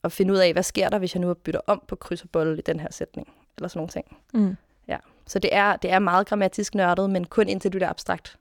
at 0.03 0.11
finde 0.11 0.33
ud 0.33 0.37
af, 0.37 0.53
hvad 0.53 0.63
sker 0.63 0.89
der, 0.89 0.99
hvis 0.99 1.15
jeg 1.15 1.21
nu 1.21 1.33
bytter 1.33 1.61
om 1.67 1.83
på 1.87 1.95
kryds 1.95 2.21
og 2.21 2.29
bolle 2.29 2.57
i 2.57 2.61
den 2.61 2.79
her 2.79 2.91
sætning, 2.91 3.33
eller 3.57 3.67
sådan 3.67 3.77
nogle 3.77 3.91
ting. 3.91 4.17
Mm. 4.33 4.55
Ja. 4.87 4.97
Så 5.27 5.39
det 5.39 5.55
er, 5.55 5.75
det 5.75 5.91
er 5.91 5.99
meget 5.99 6.27
grammatisk 6.27 6.75
nørdet, 6.75 7.09
men 7.09 7.25
kun 7.25 7.49
indtil 7.49 7.73
du 7.73 7.77
er 7.81 7.89
abstrakt. 7.89 8.37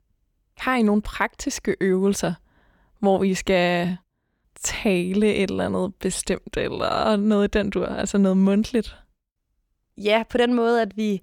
Har 0.58 0.76
I 0.76 0.82
nogle 0.82 1.02
praktiske 1.02 1.76
øvelser, 1.80 2.34
hvor 2.98 3.22
I 3.22 3.34
skal 3.34 3.96
tale 4.60 5.34
et 5.34 5.50
eller 5.50 5.66
andet 5.66 5.94
bestemt, 5.94 6.56
eller 6.56 7.16
noget 7.16 7.52
den 7.52 7.70
du 7.70 7.84
altså 7.84 8.18
noget 8.18 8.36
mundtligt? 8.36 8.96
Ja, 9.96 10.22
på 10.30 10.38
den 10.38 10.54
måde, 10.54 10.82
at 10.82 10.96
vi 10.96 11.22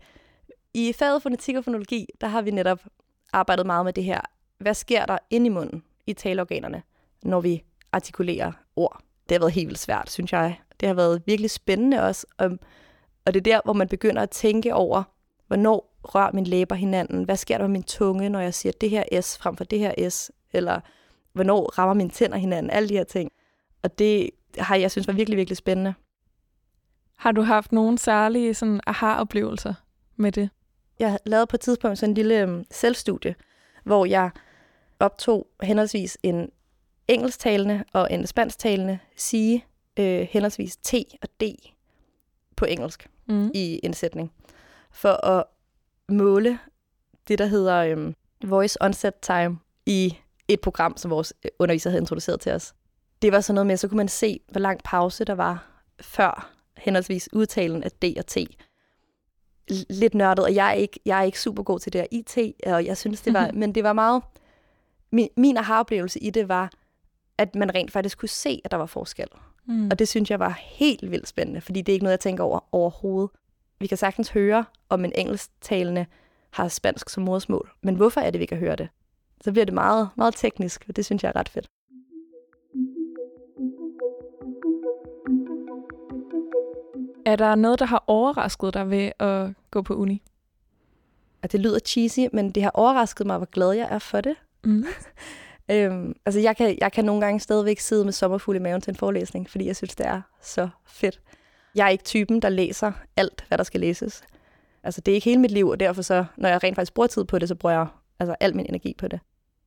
i 0.73 0.93
faget 0.93 1.23
fonetik 1.23 1.55
og 1.55 1.63
fonologi, 1.63 2.07
der 2.21 2.27
har 2.27 2.41
vi 2.41 2.51
netop 2.51 2.79
arbejdet 3.33 3.65
meget 3.65 3.85
med 3.85 3.93
det 3.93 4.03
her. 4.03 4.21
Hvad 4.57 4.73
sker 4.73 5.05
der 5.05 5.17
inde 5.29 5.45
i 5.45 5.49
munden, 5.49 5.83
i 6.07 6.13
taleorganerne, 6.13 6.83
når 7.23 7.41
vi 7.41 7.63
artikulerer 7.91 8.51
ord? 8.75 9.01
Det 9.29 9.35
har 9.35 9.39
været 9.39 9.53
helt 9.53 9.67
vildt 9.67 9.79
svært, 9.79 10.11
synes 10.11 10.33
jeg. 10.33 10.59
Det 10.79 10.87
har 10.87 10.93
været 10.93 11.23
virkelig 11.25 11.51
spændende 11.51 12.01
også. 12.03 12.27
Og, 12.37 12.51
og 13.25 13.33
det 13.33 13.39
er 13.39 13.53
der, 13.53 13.61
hvor 13.63 13.73
man 13.73 13.87
begynder 13.87 14.21
at 14.21 14.29
tænke 14.29 14.73
over, 14.73 15.03
hvornår 15.47 15.97
rører 16.03 16.31
mine 16.33 16.47
læber 16.47 16.75
hinanden? 16.75 17.23
Hvad 17.23 17.37
sker 17.37 17.57
der 17.57 17.67
med 17.67 17.71
min 17.71 17.83
tunge, 17.83 18.29
når 18.29 18.39
jeg 18.39 18.53
siger 18.53 18.73
det 18.81 18.89
her 18.89 19.21
S 19.21 19.37
frem 19.37 19.55
for 19.55 19.63
det 19.63 19.79
her 19.79 20.09
S? 20.09 20.31
Eller 20.53 20.79
hvornår 21.33 21.77
rammer 21.77 21.93
mine 21.93 22.09
tænder 22.09 22.37
hinanden, 22.37 22.69
alle 22.71 22.89
de 22.89 22.93
her 22.93 23.03
ting. 23.03 23.31
Og 23.83 23.99
det 23.99 24.29
har 24.57 24.75
jeg 24.75 24.91
synes 24.91 25.07
var 25.07 25.13
virkelig, 25.13 25.37
virkelig 25.37 25.57
spændende. 25.57 25.93
Har 27.15 27.31
du 27.31 27.41
haft 27.41 27.71
nogle 27.71 27.97
særlige 27.97 28.53
sådan, 28.53 28.79
aha-oplevelser 28.87 29.73
med 30.15 30.31
det? 30.31 30.49
Jeg 30.99 31.19
lavede 31.25 31.47
på 31.47 31.55
et 31.55 31.59
tidspunkt 31.59 31.99
sådan 31.99 32.11
en 32.11 32.15
lille 32.15 32.43
um, 32.43 32.63
selvstudie, 32.71 33.35
hvor 33.83 34.05
jeg 34.05 34.29
optog 34.99 35.47
henholdsvis 35.63 36.17
en 36.23 36.49
engelsktalende 37.09 37.83
og 37.93 38.13
en 38.13 38.27
spansktalende 38.27 38.99
sige 39.15 39.65
øh, 39.99 40.27
henholdsvis 40.31 40.77
T 40.77 40.93
og 41.21 41.29
D 41.41 41.43
på 42.55 42.65
engelsk 42.65 43.09
mm. 43.27 43.51
i 43.53 43.79
en 43.83 43.93
sætning, 43.93 44.31
for 44.91 45.25
at 45.25 45.43
måle 46.09 46.59
det, 47.27 47.39
der 47.39 47.45
hedder 47.45 47.75
øhm, 47.75 48.15
voice 48.43 48.81
onset 48.81 49.13
time 49.21 49.59
i 49.85 50.17
et 50.47 50.61
program, 50.61 50.97
som 50.97 51.11
vores 51.11 51.33
øh, 51.45 51.51
underviser 51.59 51.89
havde 51.89 52.01
introduceret 52.01 52.39
til 52.39 52.51
os. 52.51 52.73
Det 53.21 53.31
var 53.31 53.41
sådan 53.41 53.55
noget 53.55 53.67
med, 53.67 53.77
så 53.77 53.87
kunne 53.87 53.97
man 53.97 54.07
se, 54.07 54.39
hvor 54.51 54.59
lang 54.59 54.79
pause 54.83 55.25
der 55.25 55.35
var 55.35 55.83
før 56.01 56.51
henholdsvis 56.77 57.29
udtalen 57.33 57.83
af 57.83 57.91
D 57.91 58.03
og 58.17 58.27
T. 58.27 58.37
Lidt 59.89 60.13
nørdet, 60.13 60.45
og 60.45 60.55
jeg 60.55 60.67
er 60.69 60.73
ikke, 60.73 60.99
jeg 61.05 61.19
er 61.19 61.23
ikke 61.23 61.41
super 61.41 61.63
god 61.63 61.79
til 61.79 61.93
det 61.93 62.01
her 62.01 62.07
IT, 62.11 62.37
og 62.65 62.85
jeg 62.85 62.97
synes, 62.97 63.21
det 63.21 63.33
var, 63.33 63.51
men 63.61 63.75
det 63.75 63.83
var 63.83 63.93
meget, 63.93 64.23
min, 65.11 65.29
min 65.37 65.57
aha-oplevelse 65.57 66.19
i 66.19 66.29
det 66.29 66.49
var, 66.49 66.71
at 67.39 67.55
man 67.55 67.75
rent 67.75 67.91
faktisk 67.91 68.17
kunne 68.17 68.29
se, 68.29 68.61
at 68.63 68.71
der 68.71 68.77
var 68.77 68.85
forskel. 68.85 69.27
Mm. 69.65 69.87
Og 69.91 69.99
det 69.99 70.07
synes 70.07 70.31
jeg 70.31 70.39
var 70.39 70.59
helt 70.59 71.11
vildt 71.11 71.27
spændende, 71.27 71.61
fordi 71.61 71.81
det 71.81 71.91
er 71.91 71.93
ikke 71.93 72.03
noget, 72.03 72.11
jeg 72.11 72.19
tænker 72.19 72.43
over 72.43 72.59
overhovedet. 72.71 73.29
Vi 73.79 73.87
kan 73.87 73.97
sagtens 73.97 74.29
høre, 74.29 74.65
om 74.89 75.05
en 75.05 75.11
engelsktalende 75.15 76.05
har 76.51 76.67
spansk 76.67 77.09
som 77.09 77.23
modersmål, 77.23 77.69
men 77.81 77.95
hvorfor 77.95 78.21
er 78.21 78.31
det, 78.31 78.39
vi 78.39 78.45
kan 78.45 78.57
høre 78.57 78.75
det? 78.75 78.89
Så 79.41 79.51
bliver 79.51 79.65
det 79.65 79.73
meget, 79.73 80.09
meget 80.17 80.33
teknisk, 80.35 80.85
og 80.87 80.95
det 80.95 81.05
synes 81.05 81.23
jeg 81.23 81.31
er 81.35 81.39
ret 81.39 81.49
fedt. 81.49 81.65
Er 87.25 87.35
der 87.35 87.55
noget, 87.55 87.79
der 87.79 87.85
har 87.85 88.03
overrasket 88.07 88.73
dig 88.73 88.89
ved 88.89 89.11
at 89.19 89.49
gå 89.71 89.81
på 89.81 89.93
uni? 89.93 90.21
At 91.41 91.51
det 91.51 91.59
lyder 91.59 91.79
cheesy, 91.79 92.19
men 92.33 92.51
det 92.51 92.63
har 92.63 92.71
overrasket 92.73 93.27
mig, 93.27 93.37
hvor 93.37 93.49
glad 93.49 93.71
jeg 93.71 93.87
er 93.91 93.99
for 93.99 94.21
det. 94.21 94.35
Mm. 94.63 94.85
øhm, 95.71 96.15
altså 96.25 96.39
jeg 96.39 96.57
kan, 96.57 96.77
jeg 96.81 96.91
kan 96.91 97.05
nogle 97.05 97.21
gange 97.21 97.39
stadigvæk 97.39 97.79
sidde 97.79 98.05
med 98.05 98.13
sommerfugl 98.13 98.55
i 98.55 98.59
maven 98.59 98.81
til 98.81 98.91
en 98.91 98.97
forelæsning, 98.97 99.49
fordi 99.49 99.65
jeg 99.65 99.75
synes, 99.75 99.95
det 99.95 100.05
er 100.05 100.21
så 100.41 100.69
fedt. 100.87 101.19
Jeg 101.75 101.85
er 101.85 101.89
ikke 101.89 102.03
typen, 102.03 102.41
der 102.41 102.49
læser 102.49 102.91
alt, 103.17 103.45
hvad 103.47 103.57
der 103.57 103.63
skal 103.63 103.81
læses. 103.81 104.23
Altså 104.83 105.01
det 105.01 105.11
er 105.11 105.15
ikke 105.15 105.25
hele 105.25 105.41
mit 105.41 105.51
liv, 105.51 105.67
og 105.67 105.79
derfor 105.79 106.01
så, 106.01 106.25
når 106.37 106.49
jeg 106.49 106.63
rent 106.63 106.75
faktisk 106.75 106.93
bruger 106.93 107.07
tid 107.07 107.25
på 107.25 107.39
det, 107.39 107.47
så 107.47 107.55
bruger 107.55 107.75
jeg 107.75 107.87
altså 108.19 108.35
al 108.39 108.55
min 108.55 108.65
energi 108.69 108.95
på 108.97 109.07
det. 109.07 109.19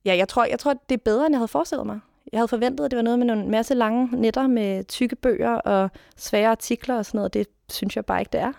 Ja, 0.04 0.16
jeg 0.16 0.28
tror, 0.28 0.44
jeg 0.44 0.58
tror, 0.58 0.72
det 0.88 0.94
er 0.94 1.02
bedre, 1.04 1.26
end 1.26 1.32
jeg 1.32 1.38
havde 1.38 1.48
forestillet 1.48 1.86
mig. 1.86 2.00
Jeg 2.32 2.38
havde 2.38 2.48
forventet, 2.48 2.84
at 2.84 2.90
det 2.90 2.96
var 2.96 3.02
noget 3.02 3.18
med 3.18 3.30
en 3.30 3.50
masse 3.50 3.74
lange 3.74 4.08
netter 4.20 4.46
med 4.46 4.84
tykke 4.84 5.16
bøger 5.16 5.54
og 5.54 5.90
svære 6.16 6.50
artikler 6.50 6.96
og 6.96 7.06
sådan 7.06 7.18
noget. 7.18 7.34
Det 7.34 7.46
synes 7.70 7.96
jeg 7.96 8.06
bare 8.06 8.20
ikke, 8.20 8.30
det 8.32 8.40
er. 8.40 8.52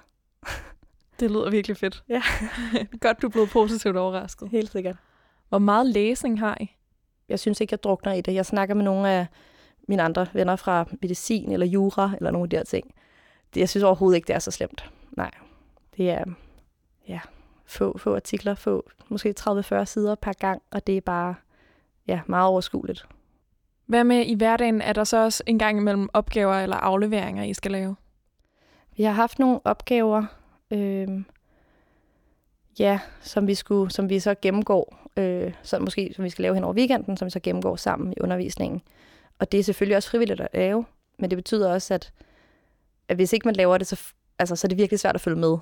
Det 1.20 1.32
lyder 1.32 1.50
virkelig 1.50 1.78
fedt. 1.78 2.04
Ja. 2.10 2.22
Godt, 3.02 3.22
du 3.22 3.28
er 3.28 3.32
blevet 3.32 3.50
positivt 3.50 3.98
overrasket. 3.98 4.50
Helt 4.50 4.72
sikkert. 4.72 4.96
Hvor 5.50 5.60
meget 5.60 5.88
læsning 5.88 6.40
har 6.40 6.58
I? 6.62 6.72
Jeg 7.30 7.40
synes 7.40 7.62
ikke, 7.62 7.74
jeg 7.74 7.84
drukner 7.84 8.14
i 8.14 8.22
det. 8.22 8.34
Jeg 8.34 8.46
snakker 8.46 8.76
med 8.76 8.84
nogle 8.84 9.10
af 9.10 9.28
mine 9.88 10.04
andre 10.04 10.28
venner 10.34 10.56
fra 10.56 10.86
medicin 11.02 11.52
eller 11.52 11.66
jura 11.66 12.12
eller 12.18 12.32
nogle 12.32 12.46
af 12.46 12.50
de 12.50 12.56
her 12.56 12.64
ting. 12.64 12.94
Jeg 13.56 13.70
synes 13.70 13.84
overhovedet 13.84 14.16
ikke, 14.16 14.28
det 14.28 14.36
er 14.36 14.40
så 14.40 14.52
slemt. 14.52 14.92
Nej. 15.12 15.32
Det 15.98 16.10
er 16.10 16.24
ja, 17.08 17.20
få, 17.66 17.98
få 17.98 18.16
artikler, 18.16 18.56
få 18.56 18.90
måske 19.10 19.36
30-40 19.40 19.86
sider 19.86 20.16
per 20.16 20.34
gang, 20.34 20.62
og 20.72 20.88
det 20.88 20.98
er 20.98 21.02
bare 21.02 21.36
ja, 22.08 22.22
meget 22.28 22.48
overskueligt. 22.48 23.06
Hvad 23.86 24.04
med 24.04 24.26
i 24.26 24.34
hverdagen? 24.34 24.82
Er 24.82 24.94
der 24.94 25.04
så 25.04 25.18
også 25.18 25.44
en 25.48 25.60
gang 25.60 25.78
imellem 25.78 26.10
opgaver 26.14 26.56
eller 26.56 26.76
afleveringer, 26.76 27.44
I 27.44 27.54
skal 27.54 27.72
lave? 27.72 27.96
Vi 28.98 29.04
har 29.04 29.12
haft 29.12 29.40
nogle 29.40 29.60
opgaver, 29.64 30.26
øh, 30.72 31.08
ja, 32.80 33.00
som 33.22 33.48
vi, 33.48 33.56
skulle, 33.56 33.92
som 33.92 34.10
vi 34.10 34.20
så 34.20 34.36
gennemgår, 34.42 35.10
øh, 35.18 35.54
så 35.64 35.80
måske 35.80 36.14
som 36.16 36.26
vi 36.26 36.30
skal 36.30 36.44
lave 36.44 36.56
hen 36.56 36.64
over 36.64 36.74
weekenden, 36.74 37.18
som 37.18 37.26
vi 37.26 37.30
så 37.30 37.40
gennemgår 37.40 37.76
sammen 37.76 38.14
i 38.14 38.22
undervisningen. 38.22 38.82
Og 39.40 39.52
det 39.52 39.60
er 39.60 39.64
selvfølgelig 39.64 39.98
også 39.98 40.10
frivilligt 40.10 40.42
at 40.42 40.48
lave, 40.54 40.86
men 41.20 41.30
det 41.30 41.38
betyder 41.38 41.74
også, 41.74 41.94
at, 41.94 42.14
at 43.08 43.16
hvis 43.16 43.34
ikke 43.34 43.48
man 43.48 43.56
laver 43.56 43.78
det, 43.78 43.88
så, 43.88 44.14
altså, 44.40 44.56
så 44.56 44.68
er 44.68 44.70
det 44.70 44.78
virkelig 44.78 45.00
svært 45.00 45.16
at 45.16 45.22
følge 45.22 45.40
med. 45.40 45.58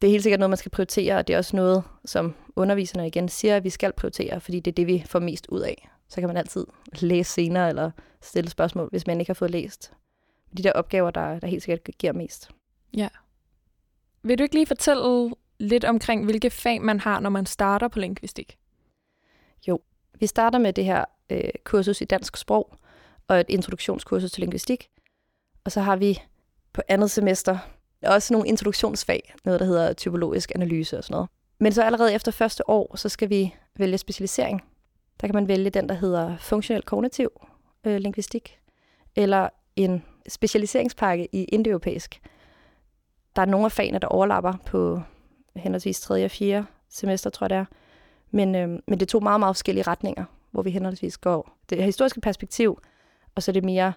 Det 0.00 0.08
er 0.08 0.10
helt 0.10 0.22
sikkert 0.22 0.40
noget, 0.40 0.50
man 0.50 0.56
skal 0.56 0.70
prioritere, 0.70 1.16
og 1.16 1.26
det 1.26 1.34
er 1.34 1.38
også 1.38 1.56
noget, 1.56 1.82
som 2.04 2.34
underviserne 2.56 3.06
igen 3.06 3.28
siger, 3.28 3.56
at 3.56 3.64
vi 3.64 3.70
skal 3.70 3.92
prioritere, 3.92 4.40
fordi 4.40 4.60
det 4.60 4.70
er 4.70 4.74
det, 4.74 4.86
vi 4.86 5.04
får 5.06 5.18
mest 5.18 5.46
ud 5.48 5.60
af 5.60 5.88
så 6.12 6.20
kan 6.20 6.28
man 6.28 6.36
altid 6.36 6.66
læse 7.00 7.32
senere 7.32 7.68
eller 7.68 7.90
stille 8.22 8.50
spørgsmål, 8.50 8.88
hvis 8.90 9.06
man 9.06 9.20
ikke 9.20 9.30
har 9.30 9.34
fået 9.34 9.50
læst 9.50 9.92
de 10.56 10.62
der 10.62 10.72
opgaver, 10.72 11.10
der, 11.10 11.40
der 11.40 11.46
helt 11.46 11.62
sikkert 11.62 11.96
giver 11.98 12.12
mest. 12.12 12.50
Ja. 12.96 13.08
Vil 14.22 14.38
du 14.38 14.42
ikke 14.42 14.54
lige 14.54 14.66
fortælle 14.66 15.02
lidt 15.62 15.84
omkring, 15.84 16.24
hvilke 16.24 16.50
fag 16.50 16.82
man 16.82 17.00
har, 17.00 17.20
når 17.20 17.30
man 17.30 17.46
starter 17.46 17.88
på 17.88 17.98
lingvistik? 17.98 18.58
Jo, 19.68 19.80
vi 20.20 20.26
starter 20.26 20.58
med 20.58 20.72
det 20.72 20.84
her 20.84 21.04
øh, 21.30 21.50
kursus 21.64 22.00
i 22.00 22.04
dansk 22.04 22.36
sprog 22.36 22.74
og 23.28 23.40
et 23.40 23.46
introduktionskursus 23.48 24.32
til 24.32 24.40
lingvistik. 24.40 24.88
Og 25.64 25.72
så 25.72 25.80
har 25.80 25.96
vi 25.96 26.22
på 26.72 26.82
andet 26.88 27.10
semester 27.10 27.58
også 28.02 28.34
nogle 28.34 28.48
introduktionsfag, 28.48 29.34
noget 29.44 29.60
der 29.60 29.66
hedder 29.66 29.92
typologisk 29.92 30.52
analyse 30.54 30.98
og 30.98 31.04
sådan 31.04 31.14
noget. 31.14 31.30
Men 31.60 31.72
så 31.72 31.82
allerede 31.82 32.14
efter 32.14 32.32
første 32.32 32.70
år, 32.70 32.96
så 32.96 33.08
skal 33.08 33.30
vi 33.30 33.54
vælge 33.78 33.98
specialisering. 33.98 34.62
Der 35.20 35.26
kan 35.26 35.34
man 35.34 35.48
vælge 35.48 35.70
den, 35.70 35.88
der 35.88 35.94
hedder 35.94 36.36
funktionel 36.36 36.82
kognitiv 36.82 37.30
øh, 37.84 37.96
lingvistik, 37.96 38.58
eller 39.16 39.48
en 39.76 40.04
specialiseringspakke 40.28 41.28
i 41.32 41.44
indoeuropæisk. 41.44 42.20
Der 43.36 43.42
er 43.42 43.46
nogle 43.46 43.66
af 43.66 43.72
fagene, 43.72 43.98
der 43.98 44.06
overlapper 44.06 44.52
på 44.66 45.02
henholdsvis 45.56 46.00
3. 46.00 46.24
og 46.24 46.30
4. 46.30 46.66
semester, 46.88 47.30
tror 47.30 47.44
jeg 47.44 47.50
det 47.50 47.58
er. 47.58 47.64
Men, 48.30 48.54
øh, 48.54 48.68
men 48.68 49.00
det 49.00 49.02
er 49.02 49.06
to 49.06 49.20
meget, 49.20 49.40
meget 49.40 49.56
forskellige 49.56 49.86
retninger, 49.86 50.24
hvor 50.50 50.62
vi 50.62 50.70
henholdsvis 50.70 51.18
går 51.18 51.56
det 51.70 51.84
historiske 51.84 52.20
perspektiv, 52.20 52.78
og 53.34 53.42
så 53.42 53.52
det 53.52 53.64
mere, 53.64 53.92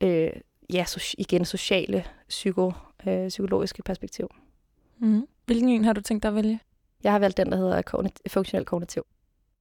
øh, 0.00 0.30
ja, 0.72 0.84
so, 0.84 1.14
igen, 1.18 1.44
sociale, 1.44 2.04
psyko, 2.28 2.72
øh, 3.06 3.28
psykologiske 3.28 3.82
perspektiv. 3.82 4.28
Mm. 4.98 5.26
Hvilken 5.46 5.68
en 5.68 5.84
har 5.84 5.92
du 5.92 6.00
tænkt 6.00 6.22
dig 6.22 6.28
at 6.28 6.34
vælge? 6.34 6.60
Jeg 7.04 7.12
har 7.12 7.18
valgt 7.18 7.36
den, 7.36 7.52
der 7.52 7.56
hedder 7.58 7.82
kognit- 7.82 8.28
funktionel 8.28 8.64
kognitiv. 8.64 9.02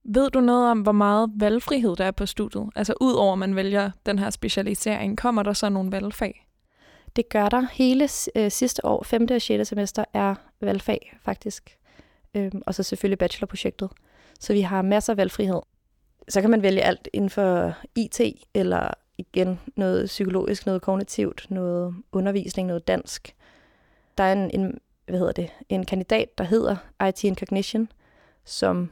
Ved 0.04 0.30
du 0.30 0.40
noget 0.40 0.72
om, 0.72 0.82
hvor 0.82 0.92
meget 0.92 1.32
valgfrihed 1.36 1.96
der 1.96 2.06
er 2.06 2.12
på 2.12 2.26
studiet? 2.26 2.70
Altså 2.76 2.94
udover 3.02 3.34
at 3.34 3.40
man 3.40 3.56
vælger 3.56 3.92
den 4.06 4.20
her 4.20 4.30
specialisering, 4.30 5.18
kommer 5.18 5.44
der 5.44 5.54
så 5.54 5.70
nogle 5.70 5.92
valgfag? 5.92 6.46
Det 7.16 7.30
gør 7.30 7.50
der. 7.50 7.68
Hele 7.72 8.08
øh, 8.36 8.52
sidste 8.52 8.86
år, 8.86 9.04
5. 9.04 9.28
og 9.32 9.42
6. 9.42 9.68
semester, 9.68 10.06
er 10.14 10.36
valgfag 10.62 11.18
faktisk. 11.22 11.78
Øhm, 12.36 12.62
og 12.66 12.76
så 12.76 12.84
selvfølgelig 12.84 13.18
bachelorprojektet. 13.18 13.90
Så 14.40 14.54
vi 14.54 14.62
har 14.62 14.82
masser 14.82 15.14
af 15.14 15.18
valgfrihed. 15.18 15.62
Så 16.30 16.42
kan 16.42 16.50
man 16.50 16.62
vælge 16.62 16.82
alt 16.82 17.10
inden 17.14 17.30
for 17.30 17.74
IT, 17.96 18.22
eller 18.54 18.94
igen 19.18 19.60
noget 19.76 20.06
psykologisk, 20.06 20.66
noget 20.66 20.82
kognitivt, 20.82 21.48
noget 21.50 21.96
undervisning, 22.12 22.68
noget 22.68 22.88
dansk. 22.88 23.36
Der 24.18 24.24
er 24.24 24.34
en, 24.34 24.52
en 24.54 24.80
hvad 25.08 25.20
hedder 25.20 25.34
det, 25.34 25.50
en 25.70 25.86
kandidat, 25.86 26.38
der 26.38 26.44
hedder 26.44 26.76
IT 27.08 27.26
and 27.26 27.38
Cognition, 27.38 27.92
som 28.46 28.92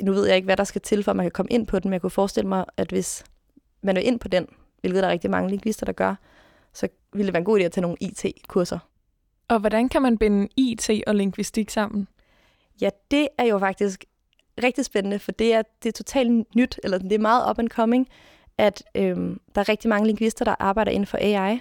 nu 0.00 0.12
ved 0.12 0.26
jeg 0.26 0.36
ikke, 0.36 0.46
hvad 0.46 0.56
der 0.56 0.64
skal 0.64 0.80
til, 0.80 1.04
for 1.04 1.10
at 1.10 1.16
man 1.16 1.24
kan 1.24 1.30
komme 1.30 1.50
ind 1.50 1.66
på 1.66 1.78
den, 1.78 1.88
men 1.88 1.92
jeg 1.92 2.00
kunne 2.00 2.10
forestille 2.10 2.48
mig, 2.48 2.64
at 2.76 2.88
hvis 2.88 3.24
man 3.82 3.96
er 3.96 4.00
ind 4.00 4.20
på 4.20 4.28
den, 4.28 4.46
hvilket 4.80 5.02
der 5.02 5.08
er 5.08 5.12
rigtig 5.12 5.30
mange 5.30 5.50
lingvister, 5.50 5.86
der 5.86 5.92
gør, 5.92 6.14
så 6.72 6.88
ville 7.12 7.26
det 7.26 7.32
være 7.32 7.40
en 7.40 7.44
god 7.44 7.60
idé 7.60 7.62
at 7.62 7.72
tage 7.72 7.82
nogle 7.82 7.96
IT-kurser. 8.00 8.78
Og 9.48 9.58
hvordan 9.58 9.88
kan 9.88 10.02
man 10.02 10.18
binde 10.18 10.48
IT 10.56 10.90
og 11.06 11.14
lingvistik 11.14 11.70
sammen? 11.70 12.08
Ja, 12.80 12.90
det 13.10 13.28
er 13.38 13.44
jo 13.44 13.58
faktisk 13.58 14.04
rigtig 14.62 14.84
spændende, 14.84 15.18
for 15.18 15.32
det 15.32 15.54
er, 15.54 15.62
det 15.82 15.88
er 15.88 15.92
totalt 15.92 16.54
nyt, 16.56 16.80
eller 16.84 16.98
det 16.98 17.12
er 17.12 17.18
meget 17.18 17.50
up 17.50 17.58
and 17.58 17.68
coming, 17.68 18.08
at 18.58 18.84
øhm, 18.94 19.40
der 19.54 19.60
er 19.60 19.68
rigtig 19.68 19.88
mange 19.88 20.06
lingvister, 20.06 20.44
der 20.44 20.54
arbejder 20.58 20.90
inden 20.90 21.06
for 21.06 21.18
AI, 21.20 21.60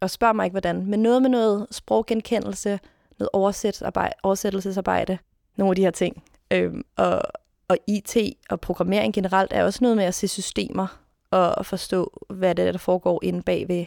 og 0.00 0.10
spørger 0.10 0.32
mig 0.32 0.44
ikke, 0.44 0.52
hvordan, 0.52 0.86
men 0.86 1.02
noget 1.02 1.22
med 1.22 1.30
noget 1.30 1.66
sproggenkendelse, 1.70 2.80
noget 3.18 3.30
oversættelsesarbejde, 4.22 5.18
nogle 5.56 5.70
af 5.72 5.76
de 5.76 5.82
her 5.82 5.90
ting. 5.90 6.22
Øhm, 6.50 6.84
og, 6.96 7.22
og 7.68 7.76
IT 7.86 8.16
og 8.50 8.60
programmering 8.60 9.14
generelt 9.14 9.52
er 9.52 9.64
også 9.64 9.78
noget 9.82 9.96
med 9.96 10.04
at 10.04 10.14
se 10.14 10.28
systemer 10.28 11.00
og 11.30 11.66
forstå, 11.66 12.26
hvad 12.30 12.54
det 12.54 12.66
er, 12.66 12.72
der 12.72 12.78
foregår 12.78 13.20
inde 13.22 13.42
bagved. 13.42 13.86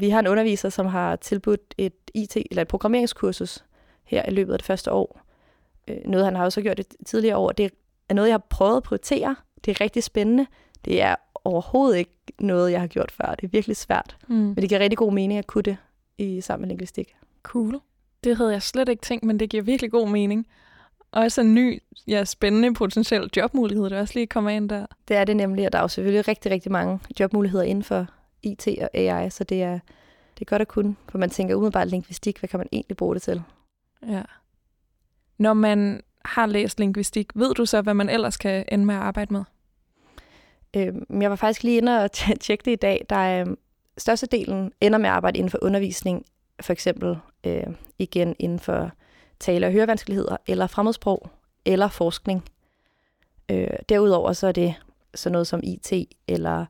Vi 0.00 0.10
har 0.10 0.18
en 0.18 0.26
underviser, 0.26 0.68
som 0.68 0.86
har 0.86 1.16
tilbudt 1.16 1.74
et 1.78 1.92
IT 2.14 2.36
eller 2.36 2.62
et 2.62 2.68
programmeringskursus 2.68 3.64
her 4.04 4.22
i 4.28 4.30
løbet 4.30 4.52
af 4.52 4.58
det 4.58 4.66
første 4.66 4.92
år. 4.92 5.20
Øh, 5.88 5.96
noget, 6.04 6.24
han 6.24 6.36
har 6.36 6.44
også 6.44 6.62
gjort 6.62 6.76
det 6.76 6.86
tidligere 7.06 7.36
år. 7.36 7.52
Det 7.52 7.72
er 8.08 8.14
noget, 8.14 8.28
jeg 8.28 8.34
har 8.34 8.46
prøvet 8.50 8.76
at 8.76 8.82
prioritere. 8.82 9.36
Det 9.64 9.70
er 9.70 9.80
rigtig 9.80 10.02
spændende. 10.02 10.46
Det 10.84 11.02
er 11.02 11.14
overhovedet 11.44 11.98
ikke 11.98 12.12
noget, 12.40 12.72
jeg 12.72 12.80
har 12.80 12.86
gjort 12.86 13.10
før. 13.10 13.34
Det 13.34 13.44
er 13.44 13.48
virkelig 13.48 13.76
svært. 13.76 14.16
Mm. 14.28 14.34
Men 14.34 14.56
det 14.56 14.68
giver 14.68 14.80
rigtig 14.80 14.98
god 14.98 15.12
mening 15.12 15.38
at 15.38 15.46
kunne 15.46 15.62
det 15.62 15.76
i 16.18 16.40
sammen 16.40 16.62
med 16.62 16.68
lingvistik. 16.68 17.14
Cool. 17.42 17.80
Det 18.24 18.36
havde 18.36 18.52
jeg 18.52 18.62
slet 18.62 18.88
ikke 18.88 19.02
tænkt, 19.02 19.24
men 19.24 19.40
det 19.40 19.50
giver 19.50 19.62
virkelig 19.62 19.90
god 19.90 20.08
mening. 20.08 20.46
også 21.12 21.40
en 21.40 21.54
ny, 21.54 21.82
ja, 22.08 22.24
spændende 22.24 22.74
potentiel 22.74 23.30
jobmulighed, 23.36 23.90
der 23.90 24.00
også 24.00 24.14
lige 24.14 24.26
kommer 24.26 24.50
ind 24.50 24.68
der. 24.68 24.86
Det 25.08 25.16
er 25.16 25.24
det 25.24 25.36
nemlig, 25.36 25.66
og 25.66 25.72
der 25.72 25.78
er 25.78 25.82
jo 25.82 25.88
selvfølgelig 25.88 26.28
rigtig, 26.28 26.52
rigtig 26.52 26.72
mange 26.72 27.00
jobmuligheder 27.20 27.64
inden 27.64 27.84
for 27.84 28.06
IT 28.42 28.68
og 28.82 28.90
AI, 28.94 29.30
så 29.30 29.44
det 29.44 29.62
er, 29.62 29.78
det 30.34 30.40
er 30.40 30.44
godt 30.44 30.62
at 30.62 30.68
kunne, 30.68 30.96
for 31.08 31.18
man 31.18 31.30
tænker 31.30 31.54
umiddelbart 31.54 31.88
lingvistik, 31.88 32.38
hvad 32.38 32.48
kan 32.48 32.58
man 32.58 32.68
egentlig 32.72 32.96
bruge 32.96 33.14
det 33.14 33.22
til? 33.22 33.42
Ja. 34.08 34.22
Når 35.38 35.54
man 35.54 36.02
har 36.24 36.46
læst 36.46 36.78
lingvistik, 36.78 37.30
ved 37.34 37.54
du 37.54 37.66
så, 37.66 37.82
hvad 37.82 37.94
man 37.94 38.08
ellers 38.08 38.36
kan 38.36 38.64
ende 38.68 38.84
med 38.84 38.94
at 38.94 39.00
arbejde 39.00 39.32
med? 39.32 39.44
Øhm, 40.76 41.22
jeg 41.22 41.30
var 41.30 41.36
faktisk 41.36 41.62
lige 41.62 41.76
inde 41.76 42.04
og 42.04 42.10
tjekke 42.40 42.64
det 42.64 42.72
i 42.72 42.76
dag. 42.76 43.06
Der 43.10 43.16
er 43.16 43.40
øhm, 43.40 43.58
størstedelen 43.98 44.72
ender 44.80 44.98
med 44.98 45.08
at 45.08 45.14
arbejde 45.14 45.38
inden 45.38 45.50
for 45.50 45.58
undervisning, 45.62 46.24
for 46.60 46.72
eksempel 46.72 47.18
øh, 47.44 47.66
igen 47.98 48.36
inden 48.38 48.58
for 48.60 48.90
tale- 49.40 49.66
og 49.66 49.72
hørevanskeligheder, 49.72 50.36
eller 50.46 50.66
fremmedsprog, 50.66 51.30
eller 51.64 51.88
forskning. 51.88 52.44
Øh, 53.50 53.78
derudover 53.88 54.32
så 54.32 54.46
er 54.46 54.52
det 54.52 54.74
sådan 55.14 55.32
noget 55.32 55.46
som 55.46 55.60
IT, 55.62 55.92
eller 56.28 56.66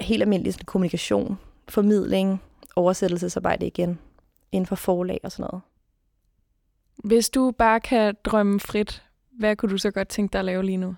helt 0.00 0.22
almindelig 0.22 0.52
sådan, 0.52 0.64
kommunikation, 0.64 1.38
formidling, 1.68 2.42
oversættelsesarbejde 2.76 3.66
igen, 3.66 3.98
inden 4.52 4.66
for 4.66 4.76
forlag 4.76 5.20
og 5.22 5.32
sådan 5.32 5.46
noget. 5.50 5.62
Hvis 7.04 7.30
du 7.30 7.50
bare 7.58 7.80
kan 7.80 8.14
drømme 8.24 8.60
frit, 8.60 9.02
hvad 9.38 9.56
kunne 9.56 9.72
du 9.72 9.78
så 9.78 9.90
godt 9.90 10.08
tænke 10.08 10.32
dig 10.32 10.38
at 10.38 10.44
lave 10.44 10.64
lige 10.64 10.76
nu? 10.76 10.94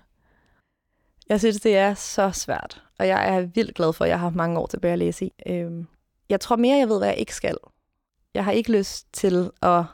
Jeg 1.28 1.40
synes, 1.40 1.60
det 1.60 1.76
er 1.76 1.94
så 1.94 2.30
svært, 2.30 2.82
og 2.98 3.06
jeg 3.08 3.36
er 3.36 3.40
vildt 3.40 3.74
glad 3.74 3.92
for, 3.92 4.04
at 4.04 4.10
jeg 4.10 4.20
har 4.20 4.30
mange 4.30 4.58
år 4.58 4.66
tilbage 4.66 4.92
at 4.92 4.98
læse 4.98 5.24
i. 5.24 5.32
Øhm, 5.46 5.86
jeg 6.28 6.40
tror 6.40 6.56
mere, 6.56 6.76
jeg 6.76 6.88
ved, 6.88 6.98
hvad 6.98 7.08
jeg 7.08 7.18
ikke 7.18 7.34
skal. 7.34 7.56
Jeg 8.34 8.44
har 8.44 8.52
ikke 8.52 8.72
lyst 8.72 9.12
til 9.12 9.50
at 9.62 9.84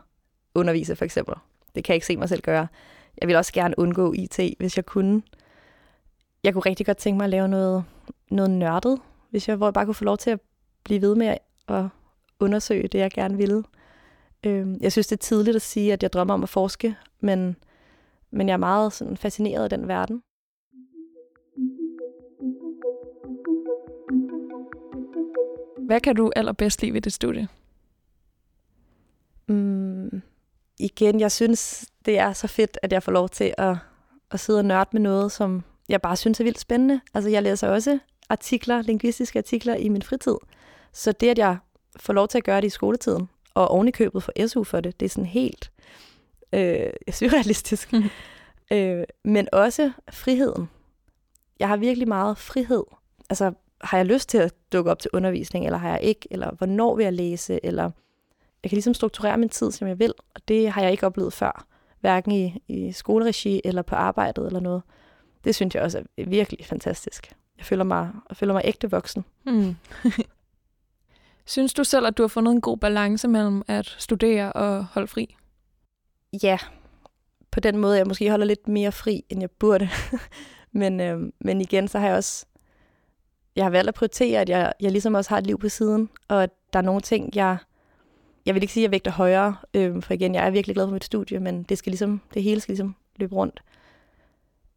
undervise, 0.54 0.96
for 0.96 1.04
eksempel. 1.04 1.34
Det 1.74 1.84
kan 1.84 1.92
jeg 1.92 1.96
ikke 1.96 2.06
se 2.06 2.16
mig 2.16 2.28
selv 2.28 2.42
gøre. 2.42 2.68
Jeg 3.20 3.28
vil 3.28 3.36
også 3.36 3.52
gerne 3.52 3.78
undgå 3.78 4.12
IT, 4.12 4.40
hvis 4.58 4.76
jeg 4.76 4.86
kunne. 4.86 5.22
Jeg 6.44 6.52
kunne 6.52 6.62
rigtig 6.66 6.86
godt 6.86 6.96
tænke 6.96 7.16
mig 7.16 7.24
at 7.24 7.30
lave 7.30 7.48
noget, 7.48 7.84
noget 8.30 8.50
nørdet, 8.50 9.00
hvis 9.30 9.48
jeg, 9.48 9.56
hvor 9.56 9.66
jeg 9.66 9.74
bare 9.74 9.84
kunne 9.84 9.94
få 9.94 10.04
lov 10.04 10.18
til 10.18 10.30
at 10.30 10.40
blive 10.84 11.00
ved 11.00 11.14
med 11.14 11.36
at 11.68 11.84
undersøge 12.40 12.88
det, 12.88 12.98
jeg 12.98 13.10
gerne 13.10 13.36
ville. 13.36 13.64
Øhm, 14.46 14.78
jeg 14.80 14.92
synes, 14.92 15.06
det 15.06 15.16
er 15.16 15.22
tidligt 15.22 15.56
at 15.56 15.62
sige, 15.62 15.92
at 15.92 16.02
jeg 16.02 16.12
drømmer 16.12 16.34
om 16.34 16.42
at 16.42 16.48
forske, 16.48 16.96
men, 17.20 17.56
men 18.30 18.48
jeg 18.48 18.52
er 18.52 18.58
meget 18.58 18.92
sådan, 18.92 19.16
fascineret 19.16 19.64
af 19.64 19.70
den 19.70 19.88
verden. 19.88 20.22
Hvad 25.86 26.00
kan 26.00 26.16
du 26.16 26.32
allerbedst 26.36 26.82
lide 26.82 26.94
ved 26.94 27.00
det 27.00 27.12
studie? 27.12 27.48
Mm, 29.48 30.22
igen, 30.78 31.20
jeg 31.20 31.32
synes, 31.32 31.90
det 32.04 32.18
er 32.18 32.32
så 32.32 32.46
fedt, 32.46 32.78
at 32.82 32.92
jeg 32.92 33.02
får 33.02 33.12
lov 33.12 33.28
til 33.28 33.54
at, 33.58 33.76
at 34.30 34.40
sidde 34.40 34.58
og 34.58 34.64
nørde 34.64 34.90
med 34.92 35.00
noget, 35.00 35.32
som 35.32 35.62
jeg 35.88 36.02
bare 36.02 36.16
synes 36.16 36.40
er 36.40 36.44
vildt 36.44 36.58
spændende. 36.58 37.00
Altså, 37.14 37.30
jeg 37.30 37.42
læser 37.42 37.68
også 37.68 37.98
artikler, 38.28 38.82
lingvistiske 38.82 39.38
artikler 39.38 39.74
i 39.74 39.88
min 39.88 40.02
fritid. 40.02 40.36
Så 40.92 41.12
det, 41.12 41.28
at 41.28 41.38
jeg 41.38 41.56
får 41.96 42.12
lov 42.12 42.28
til 42.28 42.38
at 42.38 42.44
gøre 42.44 42.60
det 42.60 42.66
i 42.66 42.70
skoletiden, 42.70 43.28
og 43.54 43.68
oven 43.68 43.88
i 43.88 43.90
købet 43.90 44.22
for 44.22 44.46
SU 44.46 44.64
for 44.64 44.80
det, 44.80 45.00
det 45.00 45.06
er 45.06 45.10
sådan 45.10 45.26
helt 45.26 45.70
øh, 46.52 46.92
surrealistisk. 47.12 47.92
Mm. 47.92 48.04
øh, 48.72 49.04
men 49.24 49.48
også 49.52 49.92
friheden. 50.10 50.68
Jeg 51.58 51.68
har 51.68 51.76
virkelig 51.76 52.08
meget 52.08 52.38
frihed. 52.38 52.84
Altså, 53.30 53.52
har 53.80 53.98
jeg 53.98 54.06
lyst 54.06 54.28
til 54.28 54.38
at 54.38 54.54
dukke 54.72 54.90
op 54.90 54.98
til 54.98 55.10
undervisning, 55.12 55.64
eller 55.64 55.78
har 55.78 55.90
jeg 55.90 56.02
ikke, 56.02 56.28
eller 56.30 56.50
hvornår 56.50 56.96
vil 56.96 57.04
jeg 57.04 57.12
læse, 57.12 57.60
eller 57.62 57.90
jeg 58.62 58.70
kan 58.70 58.76
ligesom 58.76 58.94
strukturere 58.94 59.38
min 59.38 59.48
tid, 59.48 59.72
som 59.72 59.88
jeg 59.88 59.98
vil, 59.98 60.14
og 60.34 60.40
det 60.48 60.70
har 60.70 60.82
jeg 60.82 60.90
ikke 60.90 61.06
oplevet 61.06 61.32
før, 61.32 61.66
hverken 62.00 62.32
i, 62.32 62.62
i 62.68 62.92
skoleregi 62.92 63.60
eller 63.64 63.82
på 63.82 63.94
arbejdet 63.94 64.46
eller 64.46 64.60
noget. 64.60 64.82
Det 65.44 65.54
synes 65.54 65.74
jeg 65.74 65.82
også 65.82 65.98
er 66.18 66.24
virkelig 66.28 66.66
fantastisk. 66.66 67.32
Jeg 67.58 67.66
føler 67.66 67.84
mig, 67.84 68.10
jeg 68.28 68.36
føler 68.36 68.52
mig 68.52 68.62
ægte 68.64 68.90
voksen. 68.90 69.24
Mm. 69.46 69.76
synes 71.46 71.74
du 71.74 71.84
selv, 71.84 72.06
at 72.06 72.18
du 72.18 72.22
har 72.22 72.28
fundet 72.28 72.52
en 72.52 72.60
god 72.60 72.78
balance 72.78 73.28
mellem 73.28 73.62
at 73.68 73.96
studere 73.98 74.52
og 74.52 74.84
holde 74.84 75.08
fri? 75.08 75.36
Ja, 76.42 76.58
på 77.50 77.60
den 77.60 77.78
måde, 77.78 77.98
jeg 77.98 78.06
måske 78.06 78.30
holder 78.30 78.46
lidt 78.46 78.68
mere 78.68 78.92
fri, 78.92 79.24
end 79.28 79.40
jeg 79.40 79.50
burde. 79.50 79.88
men, 80.80 81.00
øh, 81.00 81.20
men 81.40 81.60
igen, 81.60 81.88
så 81.88 81.98
har 81.98 82.06
jeg 82.06 82.16
også 82.16 82.46
jeg 83.56 83.64
har 83.64 83.70
valgt 83.70 83.88
at 83.88 83.94
prioritere, 83.94 84.40
at 84.40 84.48
jeg, 84.48 84.72
jeg 84.80 84.90
ligesom 84.90 85.14
også 85.14 85.30
har 85.30 85.38
et 85.38 85.46
liv 85.46 85.58
på 85.58 85.68
siden, 85.68 86.08
og 86.28 86.42
at 86.42 86.50
der 86.72 86.78
er 86.78 86.82
nogle 86.82 87.00
ting, 87.00 87.36
jeg 87.36 87.56
jeg 88.46 88.54
vil 88.54 88.62
ikke 88.62 88.72
sige, 88.72 88.82
at 88.82 88.86
jeg 88.86 88.90
vægter 88.90 89.10
højere, 89.10 89.56
øh, 89.74 90.02
for 90.02 90.14
igen, 90.14 90.34
jeg 90.34 90.46
er 90.46 90.50
virkelig 90.50 90.74
glad 90.74 90.86
for 90.86 90.92
mit 90.92 91.04
studie, 91.04 91.40
men 91.40 91.62
det, 91.62 91.78
skal 91.78 91.90
ligesom, 91.90 92.20
det 92.34 92.42
hele 92.42 92.60
skal 92.60 92.72
ligesom 92.72 92.96
løbe 93.16 93.34
rundt. 93.34 93.62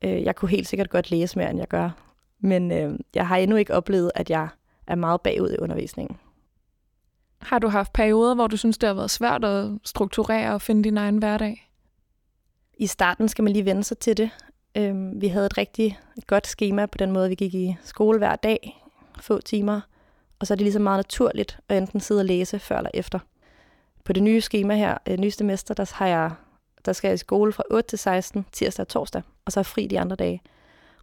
Øh, 0.01 0.23
jeg 0.23 0.35
kunne 0.35 0.49
helt 0.49 0.67
sikkert 0.67 0.89
godt 0.89 1.11
læse 1.11 1.39
mere, 1.39 1.49
end 1.49 1.59
jeg 1.59 1.67
gør, 1.67 1.89
men 2.41 2.71
øh, 2.71 2.99
jeg 3.15 3.27
har 3.27 3.37
endnu 3.37 3.57
ikke 3.57 3.73
oplevet, 3.73 4.11
at 4.15 4.29
jeg 4.29 4.47
er 4.87 4.95
meget 4.95 5.21
bagud 5.21 5.51
i 5.51 5.57
undervisningen. 5.59 6.17
Har 7.41 7.59
du 7.59 7.67
haft 7.67 7.93
perioder, 7.93 8.35
hvor 8.35 8.47
du 8.47 8.57
synes, 8.57 8.77
det 8.77 8.87
har 8.87 8.93
været 8.93 9.11
svært 9.11 9.45
at 9.45 9.71
strukturere 9.83 10.53
og 10.53 10.61
finde 10.61 10.83
din 10.83 10.97
egen 10.97 11.17
hverdag? 11.17 11.69
I 12.77 12.87
starten 12.87 13.27
skal 13.27 13.43
man 13.43 13.53
lige 13.53 13.65
vende 13.65 13.83
sig 13.83 13.97
til 13.97 14.17
det. 14.17 14.29
Øh, 14.77 15.21
vi 15.21 15.27
havde 15.27 15.45
et 15.45 15.57
rigtig 15.57 15.99
godt 16.27 16.47
schema 16.47 16.85
på 16.85 16.97
den 16.97 17.11
måde, 17.11 17.29
vi 17.29 17.35
gik 17.35 17.53
i 17.53 17.77
skole 17.83 18.17
hver 18.17 18.35
dag, 18.35 18.83
få 19.19 19.41
timer, 19.41 19.81
og 20.39 20.47
så 20.47 20.53
er 20.53 20.55
det 20.55 20.63
ligesom 20.63 20.81
meget 20.81 20.97
naturligt 20.97 21.59
at 21.69 21.77
enten 21.77 21.99
sidde 21.99 22.21
og 22.21 22.25
læse 22.25 22.59
før 22.59 22.77
eller 22.77 22.91
efter 22.93 23.19
på 24.05 24.13
det 24.13 24.23
nye 24.23 24.41
schema 24.41 24.75
her, 24.75 24.97
øh, 25.07 25.17
nye 25.17 25.31
semester, 25.31 25.73
der, 25.73 25.91
har 25.95 26.07
jeg, 26.07 26.31
der 26.85 26.93
skal 26.93 27.07
jeg 27.07 27.15
i 27.15 27.17
skole 27.17 27.53
fra 27.53 27.63
8 27.71 27.89
til 27.89 27.99
16, 27.99 28.45
tirsdag 28.51 28.83
og 28.83 28.87
torsdag, 28.87 29.21
og 29.45 29.51
så 29.51 29.59
er 29.59 29.63
fri 29.63 29.87
de 29.87 29.99
andre 29.99 30.15
dage. 30.15 30.41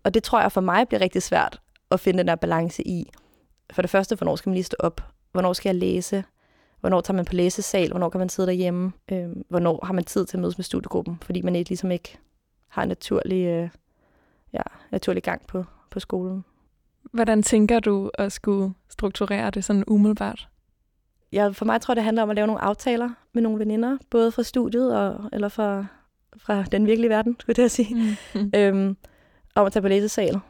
Og 0.09 0.15
det 0.15 0.23
tror 0.23 0.41
jeg 0.41 0.53
for 0.53 0.61
mig 0.61 0.89
bliver 0.89 1.01
rigtig 1.01 1.23
svært 1.23 1.61
at 1.91 2.01
finde 2.01 2.19
den 2.19 2.29
der 2.29 2.35
balance 2.35 2.89
i. 2.89 3.11
For 3.73 3.83
det 3.83 3.91
første, 3.91 4.17
hvornår 4.17 4.37
skal 4.37 4.51
man 4.51 4.55
lige 4.55 4.65
stå 4.65 4.77
op? 4.79 5.01
Hvornår 5.33 5.53
skal 5.53 5.69
jeg 5.69 5.77
læse? 5.77 6.25
Hvornår 6.81 7.01
tager 7.01 7.17
man 7.17 7.25
på 7.25 7.35
læsesal? 7.35 7.91
Hvornår 7.91 8.09
kan 8.09 8.19
man 8.19 8.29
sidde 8.29 8.47
derhjemme? 8.47 8.93
Øh, 9.13 9.29
hvornår 9.49 9.85
har 9.87 9.93
man 9.93 10.05
tid 10.05 10.27
til 10.27 10.37
at 10.37 10.41
mødes 10.41 10.59
med 10.59 10.65
studiegruppen? 10.65 11.19
Fordi 11.23 11.43
man 11.43 11.57
ikke, 11.57 11.71
ligesom 11.71 11.91
ikke 11.91 12.19
har 12.69 12.83
en 12.83 12.89
naturlig, 12.89 13.47
øh, 13.47 13.69
ja, 14.53 14.63
naturlig 14.91 15.23
gang 15.23 15.47
på, 15.47 15.65
på 15.91 16.01
skolen. 16.01 16.45
Hvordan 17.13 17.43
tænker 17.43 17.81
du 17.81 18.11
at 18.15 18.33
skulle 18.33 18.75
strukturere 18.89 19.51
det 19.51 19.65
sådan 19.65 19.85
umiddelbart? 19.87 20.49
jeg, 21.33 21.57
for 21.57 21.65
mig 21.65 21.81
tror 21.81 21.95
det 21.95 22.05
handler 22.05 22.23
om 22.23 22.31
at 22.31 22.37
lave 22.37 22.47
nogle 22.47 22.63
aftaler 22.63 23.11
med 23.33 23.43
nogle 23.43 23.59
veninder, 23.59 23.99
både 24.11 24.33
fra 24.33 24.43
studiet 24.43 24.97
og, 24.97 25.29
eller 25.33 25.49
fra, 25.49 25.87
fra 26.37 26.63
den 26.63 26.87
virkelige 26.87 27.11
verden, 27.11 27.37
skulle 27.41 27.63
jeg 27.63 27.71
sige, 27.71 28.17
mm. 28.35 28.51
øhm, 28.59 28.97
om 29.61 29.67
at 29.67 29.73
tage 29.73 29.83
på 29.83 29.89
læsesal 29.89 30.41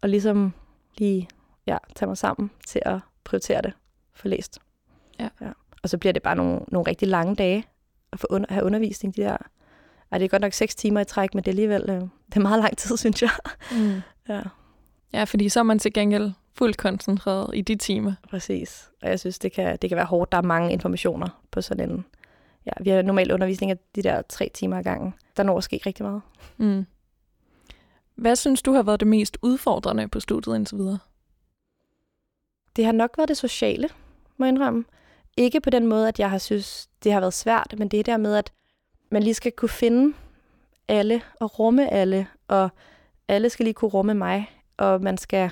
og 0.00 0.08
ligesom 0.08 0.52
lige 0.98 1.28
ja, 1.66 1.76
tage 1.94 2.06
mig 2.06 2.18
sammen 2.18 2.50
til 2.66 2.82
at 2.84 2.98
prioritere 3.24 3.62
det 3.62 3.72
for 4.14 4.28
læst. 4.28 4.58
Ja. 5.20 5.28
ja. 5.40 5.50
Og 5.82 5.88
så 5.88 5.98
bliver 5.98 6.12
det 6.12 6.22
bare 6.22 6.36
nogle, 6.36 6.60
nogle 6.68 6.88
rigtig 6.88 7.08
lange 7.08 7.36
dage 7.36 7.64
at 8.12 8.20
få 8.20 8.26
under, 8.30 8.52
have 8.52 8.64
undervisning. 8.64 9.16
De 9.16 9.22
der, 9.22 9.36
er 10.10 10.18
det 10.18 10.24
er 10.24 10.28
godt 10.28 10.42
nok 10.42 10.52
seks 10.52 10.74
timer 10.74 11.00
i 11.00 11.04
træk, 11.04 11.34
men 11.34 11.44
det 11.44 11.48
er 11.48 11.52
alligevel 11.52 11.90
øh, 11.90 12.00
det 12.28 12.36
er 12.36 12.40
meget 12.40 12.62
lang 12.62 12.76
tid, 12.76 12.96
synes 12.96 13.22
jeg. 13.22 13.30
Mm. 13.72 14.00
ja. 14.28 14.42
ja, 15.12 15.24
fordi 15.24 15.48
så 15.48 15.60
er 15.60 15.64
man 15.64 15.78
til 15.78 15.92
gengæld 15.92 16.32
fuldt 16.54 16.76
koncentreret 16.76 17.50
i 17.54 17.60
de 17.60 17.76
timer. 17.76 18.12
Præcis. 18.30 18.90
Og 19.02 19.08
jeg 19.08 19.20
synes, 19.20 19.38
det 19.38 19.52
kan, 19.52 19.78
det 19.82 19.90
kan 19.90 19.96
være 19.96 20.06
hårdt. 20.06 20.32
Der 20.32 20.38
er 20.38 20.42
mange 20.42 20.72
informationer 20.72 21.42
på 21.50 21.62
sådan 21.62 21.90
en... 21.90 22.04
Ja, 22.66 22.72
vi 22.80 22.90
har 22.90 23.02
normalt 23.02 23.32
undervisning 23.32 23.70
af 23.70 23.78
de 23.94 24.02
der 24.02 24.22
tre 24.28 24.50
timer 24.54 24.78
ad 24.78 24.84
gangen. 24.84 25.14
Der 25.36 25.42
når 25.42 25.58
at 25.58 25.64
ske 25.64 25.80
rigtig 25.86 26.04
meget. 26.04 26.22
Mm. 26.56 26.86
Hvad 28.14 28.36
synes 28.36 28.62
du 28.62 28.72
har 28.72 28.82
været 28.82 29.00
det 29.00 29.08
mest 29.08 29.38
udfordrende 29.42 30.08
på 30.08 30.20
studiet 30.20 30.56
indtil 30.56 30.78
videre? 30.78 30.98
Det 32.76 32.84
har 32.84 32.92
nok 32.92 33.10
været 33.16 33.28
det 33.28 33.36
sociale, 33.36 33.88
må 34.36 34.46
jeg 34.46 34.52
indrømme. 34.52 34.84
Ikke 35.36 35.60
på 35.60 35.70
den 35.70 35.86
måde, 35.86 36.08
at 36.08 36.18
jeg 36.18 36.30
har 36.30 36.38
synes, 36.38 36.88
det 37.04 37.12
har 37.12 37.20
været 37.20 37.34
svært, 37.34 37.74
men 37.78 37.88
det 37.88 38.06
der 38.06 38.16
med, 38.16 38.36
at 38.36 38.52
man 39.10 39.22
lige 39.22 39.34
skal 39.34 39.52
kunne 39.52 39.68
finde 39.68 40.16
alle 40.88 41.22
og 41.40 41.58
rumme 41.58 41.92
alle, 41.92 42.26
og 42.48 42.68
alle 43.28 43.50
skal 43.50 43.64
lige 43.64 43.74
kunne 43.74 43.90
rumme 43.90 44.14
mig, 44.14 44.50
og 44.76 45.02
man 45.02 45.18
skal 45.18 45.50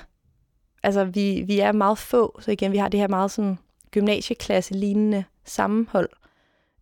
altså 0.83 1.05
vi, 1.05 1.43
vi 1.47 1.61
er 1.61 1.73
meget 1.73 1.99
få, 1.99 2.41
så 2.41 2.51
igen, 2.51 2.73
vi 2.73 2.77
har 2.77 2.89
det 2.89 3.01
her 3.01 3.09
meget 3.09 3.31
sådan 3.31 3.59
gymnasieklasse-lignende 3.91 5.25
sammenhold. 5.45 6.09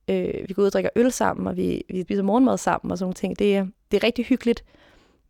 Øh, 0.09 0.49
vi 0.49 0.55
går 0.55 0.63
ud 0.63 0.67
og 0.67 0.73
drikker 0.73 0.91
øl 0.97 1.13
sammen, 1.13 1.47
og 1.47 1.57
vi, 1.57 1.83
vi 1.89 2.03
spiser 2.03 2.23
morgenmad 2.23 2.59
sammen 2.59 2.93
og 2.93 2.99
sådan 2.99 3.05
nogle 3.05 3.15
ting. 3.15 3.39
Det, 3.39 3.57
er, 3.57 3.67
det 3.91 3.97
er 3.97 4.05
rigtig 4.07 4.25
hyggeligt, 4.25 4.65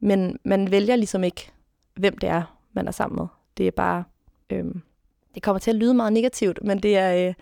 men 0.01 0.39
man 0.45 0.71
vælger 0.71 0.97
ligesom 0.97 1.25
ikke, 1.25 1.53
hvem 1.95 2.19
det 2.19 2.29
er, 2.29 2.59
man 2.73 2.89
er 2.89 2.93
sammen 2.93 3.17
med. 3.17 3.27
Det 3.57 3.67
er 3.67 3.71
bare, 3.71 4.05
øh, 4.51 4.65
det 5.35 5.43
kommer 5.43 5.59
til 5.59 5.71
at 5.71 5.77
lyde 5.77 5.95
meget 5.95 6.13
negativt, 6.13 6.59
men 6.65 6.83
det 6.83 6.97
er, 6.97 7.29
øh, 7.29 7.35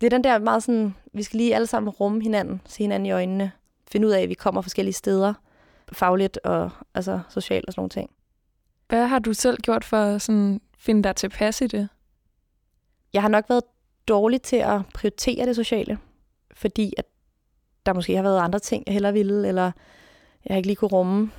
det 0.00 0.06
er 0.06 0.10
den 0.10 0.24
der 0.24 0.38
meget 0.38 0.62
sådan, 0.62 0.94
vi 1.12 1.22
skal 1.22 1.36
lige 1.36 1.54
alle 1.54 1.66
sammen 1.66 1.90
rumme 1.90 2.22
hinanden, 2.22 2.60
se 2.66 2.78
hinanden 2.78 3.06
i 3.06 3.10
øjnene, 3.10 3.52
finde 3.92 4.06
ud 4.06 4.12
af, 4.12 4.22
at 4.22 4.28
vi 4.28 4.34
kommer 4.34 4.60
forskellige 4.60 4.94
steder, 4.94 5.34
fagligt 5.92 6.38
og 6.44 6.70
altså 6.94 7.20
socialt 7.28 7.66
og 7.66 7.72
sådan 7.72 7.80
nogle 7.80 7.90
ting. 7.90 8.10
Hvad 8.88 9.06
har 9.06 9.18
du 9.18 9.32
selv 9.32 9.58
gjort 9.62 9.84
for 9.84 9.96
at 9.96 10.22
sådan, 10.22 10.60
finde 10.78 11.02
dig 11.02 11.16
tilpas 11.16 11.60
i 11.60 11.66
det? 11.66 11.88
Jeg 13.12 13.22
har 13.22 13.28
nok 13.28 13.48
været 13.48 13.62
dårlig 14.08 14.42
til 14.42 14.56
at 14.56 14.80
prioritere 14.94 15.46
det 15.46 15.56
sociale, 15.56 15.98
fordi 16.54 16.92
at 16.98 17.04
der 17.86 17.92
måske 17.92 18.16
har 18.16 18.22
været 18.22 18.40
andre 18.40 18.58
ting, 18.58 18.82
jeg 18.86 18.92
hellere 18.92 19.12
ville, 19.12 19.48
eller 19.48 19.72
jeg 20.46 20.56
ikke 20.56 20.66
lige 20.66 20.76
kunne 20.76 20.88
rumme, 20.88 21.30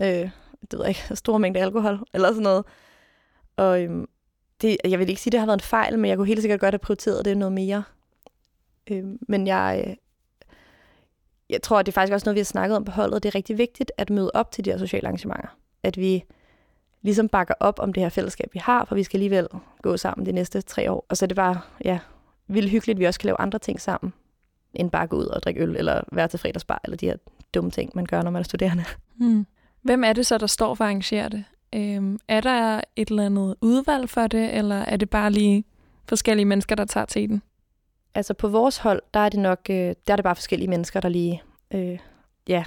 øh, 0.00 0.30
det 0.60 0.72
ved 0.72 0.80
jeg 0.80 0.88
ikke, 0.88 1.16
store 1.16 1.38
mængder 1.38 1.62
alkohol, 1.62 1.98
eller 2.14 2.28
sådan 2.28 2.42
noget. 2.42 2.64
Og 3.56 3.82
øhm, 3.82 4.08
det, 4.62 4.76
jeg 4.84 4.98
vil 4.98 5.08
ikke 5.08 5.20
sige, 5.20 5.30
at 5.30 5.32
det 5.32 5.40
har 5.40 5.46
været 5.46 5.56
en 5.56 5.60
fejl, 5.60 5.98
men 5.98 6.08
jeg 6.08 6.16
kunne 6.16 6.26
helt 6.26 6.40
sikkert 6.40 6.60
godt 6.60 6.74
have 6.74 6.78
prioriteret 6.78 7.24
det 7.24 7.36
noget 7.36 7.52
mere. 7.52 7.82
Øhm, 8.90 9.18
men 9.28 9.46
jeg, 9.46 9.84
øh, 9.86 9.96
jeg 11.50 11.62
tror, 11.62 11.78
at 11.78 11.86
det 11.86 11.92
er 11.92 11.94
faktisk 11.94 12.12
også 12.12 12.26
noget, 12.26 12.34
vi 12.34 12.40
har 12.40 12.44
snakket 12.44 12.76
om 12.76 12.84
på 12.84 12.92
holdet. 12.92 13.22
Det 13.22 13.28
er 13.28 13.34
rigtig 13.34 13.58
vigtigt 13.58 13.92
at 13.98 14.10
møde 14.10 14.30
op 14.34 14.50
til 14.50 14.64
de 14.64 14.70
her 14.70 14.78
sociale 14.78 15.06
arrangementer. 15.06 15.56
At 15.82 15.96
vi 15.96 16.24
ligesom 17.02 17.28
bakker 17.28 17.54
op 17.60 17.78
om 17.78 17.92
det 17.92 18.02
her 18.02 18.10
fællesskab, 18.10 18.50
vi 18.52 18.58
har, 18.58 18.84
for 18.84 18.94
vi 18.94 19.02
skal 19.02 19.16
alligevel 19.16 19.48
gå 19.82 19.96
sammen 19.96 20.26
de 20.26 20.32
næste 20.32 20.60
tre 20.60 20.90
år. 20.90 21.06
Og 21.08 21.16
så 21.16 21.24
er 21.24 21.26
det 21.26 21.36
bare, 21.36 21.60
ja, 21.84 21.98
vildt 22.48 22.70
hyggeligt, 22.70 22.96
at 22.96 23.00
vi 23.00 23.04
også 23.04 23.20
kan 23.20 23.26
lave 23.26 23.40
andre 23.40 23.58
ting 23.58 23.80
sammen, 23.80 24.12
end 24.74 24.90
bare 24.90 25.06
gå 25.06 25.16
ud 25.16 25.24
og 25.24 25.42
drikke 25.42 25.60
øl, 25.62 25.76
eller 25.76 26.00
være 26.12 26.28
til 26.28 26.38
fredagsbar, 26.38 26.80
eller 26.84 26.96
de 26.96 27.06
her 27.06 27.16
dumme 27.54 27.70
ting, 27.70 27.90
man 27.94 28.06
gør, 28.06 28.22
når 28.22 28.30
man 28.30 28.40
er 28.40 28.44
studerende. 28.44 28.84
Mm. 29.16 29.46
Hvem 29.82 30.04
er 30.04 30.12
det 30.12 30.26
så, 30.26 30.38
der 30.38 30.46
står 30.46 30.74
for 30.74 30.84
at 30.84 30.88
arrangere 30.88 31.28
det? 31.28 31.44
Øhm, 31.74 32.18
er 32.28 32.40
der 32.40 32.80
et 32.96 33.08
eller 33.08 33.26
andet 33.26 33.54
udvalg 33.60 34.08
for 34.08 34.26
det, 34.26 34.54
eller 34.54 34.76
er 34.76 34.96
det 34.96 35.10
bare 35.10 35.30
lige 35.30 35.64
forskellige 36.08 36.46
mennesker, 36.46 36.74
der 36.74 36.84
tager 36.84 37.06
til 37.06 37.28
den? 37.28 37.42
Altså 38.14 38.34
på 38.34 38.48
vores 38.48 38.78
hold, 38.78 39.02
der 39.14 39.20
er 39.20 39.28
det 39.28 39.40
nok, 39.40 39.60
øh, 39.70 39.94
der 40.06 40.12
er 40.12 40.16
det 40.16 40.24
bare 40.24 40.36
forskellige 40.36 40.68
mennesker, 40.68 41.00
der 41.00 41.08
lige 41.08 41.42
øh, 41.70 41.98
ja, 42.48 42.64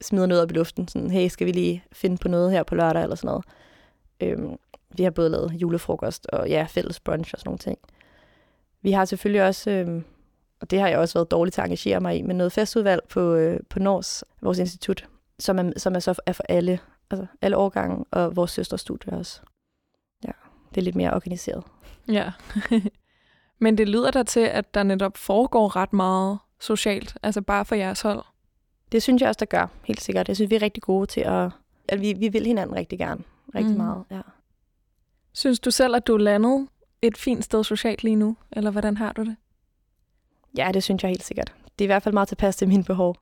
smider 0.00 0.26
noget 0.26 0.42
op 0.42 0.50
i 0.50 0.54
luften. 0.54 0.88
Sådan, 0.88 1.10
hey, 1.10 1.28
skal 1.28 1.46
vi 1.46 1.52
lige 1.52 1.84
finde 1.92 2.16
på 2.16 2.28
noget 2.28 2.52
her 2.52 2.62
på 2.62 2.74
lørdag, 2.74 3.02
eller 3.02 3.16
sådan 3.16 3.28
noget. 3.28 3.44
Øhm, 4.20 4.56
vi 4.96 5.02
har 5.02 5.10
både 5.10 5.30
lavet 5.30 5.52
julefrokost 5.52 6.26
og 6.26 6.48
ja, 6.48 6.66
fælles 6.68 7.00
brunch 7.00 7.34
og 7.34 7.38
sådan 7.38 7.48
nogle 7.48 7.58
ting. 7.58 7.78
Vi 8.82 8.92
har 8.92 9.04
selvfølgelig 9.04 9.42
også, 9.42 9.70
øh, 9.70 10.02
og 10.60 10.70
det 10.70 10.80
har 10.80 10.88
jeg 10.88 10.98
også 10.98 11.18
været 11.18 11.30
dårlig 11.30 11.52
til 11.52 11.60
at 11.60 11.64
engagere 11.64 12.00
mig 12.00 12.18
i, 12.18 12.22
men 12.22 12.36
noget 12.36 12.52
festudvalg 12.52 13.02
på, 13.08 13.34
øh, 13.34 13.60
på 13.70 13.78
Nors, 13.78 14.24
vores 14.42 14.58
institut, 14.58 15.08
som 15.38 15.58
er, 15.58 15.72
som 15.76 15.94
er 15.94 15.98
så 15.98 16.14
er 16.26 16.32
for 16.32 16.44
alle, 16.48 16.78
altså 17.10 17.26
alle 17.42 17.56
årgange, 17.56 18.04
og 18.10 18.36
vores 18.36 18.50
søsterstudie 18.50 19.12
også. 19.12 19.40
Ja, 20.24 20.32
det 20.74 20.80
er 20.80 20.84
lidt 20.84 20.96
mere 20.96 21.14
organiseret. 21.14 21.64
Ja. 22.08 22.32
men 23.58 23.78
det 23.78 23.88
lyder 23.88 24.10
der 24.10 24.22
til, 24.22 24.40
at 24.40 24.74
der 24.74 24.82
netop 24.82 25.16
foregår 25.16 25.76
ret 25.76 25.92
meget 25.92 26.38
socialt, 26.60 27.16
altså 27.22 27.42
bare 27.42 27.64
for 27.64 27.74
jeres 27.74 28.00
hold. 28.00 28.24
Det 28.92 29.02
synes 29.02 29.20
jeg 29.20 29.28
også, 29.28 29.38
der 29.38 29.46
gør, 29.46 29.66
helt 29.84 30.00
sikkert. 30.00 30.28
Jeg 30.28 30.36
synes, 30.36 30.50
vi 30.50 30.56
er 30.56 30.62
rigtig 30.62 30.82
gode 30.82 31.06
til 31.06 31.20
at... 31.20 31.50
at 31.88 32.00
vi, 32.00 32.12
vi 32.12 32.28
vil 32.28 32.46
hinanden 32.46 32.76
rigtig 32.76 32.98
gerne. 32.98 33.24
Rigtig 33.54 33.72
mm. 33.72 33.76
meget, 33.76 34.04
ja. 34.10 34.20
Synes 35.32 35.60
du 35.60 35.70
selv, 35.70 35.96
at 35.96 36.06
du 36.06 36.14
er 36.14 36.18
landet 36.18 36.68
et 37.02 37.16
fint 37.16 37.44
sted 37.44 37.64
socialt 37.64 38.04
lige 38.04 38.16
nu, 38.16 38.36
eller 38.52 38.70
hvordan 38.70 38.96
har 38.96 39.12
du 39.12 39.24
det? 39.24 39.36
Ja, 40.56 40.70
det 40.74 40.82
synes 40.82 41.02
jeg 41.02 41.08
helt 41.08 41.24
sikkert. 41.24 41.54
Det 41.78 41.84
er 41.84 41.86
i 41.86 41.92
hvert 41.92 42.02
fald 42.02 42.12
meget 42.12 42.28
tilpas 42.28 42.56
til 42.56 42.68
mine 42.68 42.84
behov. 42.84 43.16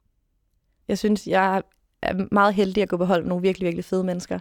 Jeg 0.89 0.99
synes, 0.99 1.27
jeg 1.27 1.63
er 2.05 2.27
meget 2.31 2.55
heldig 2.55 2.83
at 2.83 2.89
gå 2.89 2.97
på 2.97 3.05
hold 3.05 3.23
med 3.23 3.29
nogle 3.29 3.43
virkelig, 3.43 3.67
virkelig 3.67 3.85
fede 3.85 4.05
mennesker. 4.05 4.39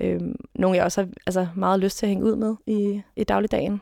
Øhm, 0.00 0.34
nogle, 0.54 0.76
jeg 0.76 0.84
også 0.84 1.00
har 1.00 1.08
altså, 1.26 1.48
meget 1.56 1.80
lyst 1.80 1.98
til 1.98 2.06
at 2.06 2.10
hænge 2.10 2.24
ud 2.24 2.36
med 2.36 2.56
i, 2.66 3.02
i 3.16 3.24
dagligdagen. 3.24 3.80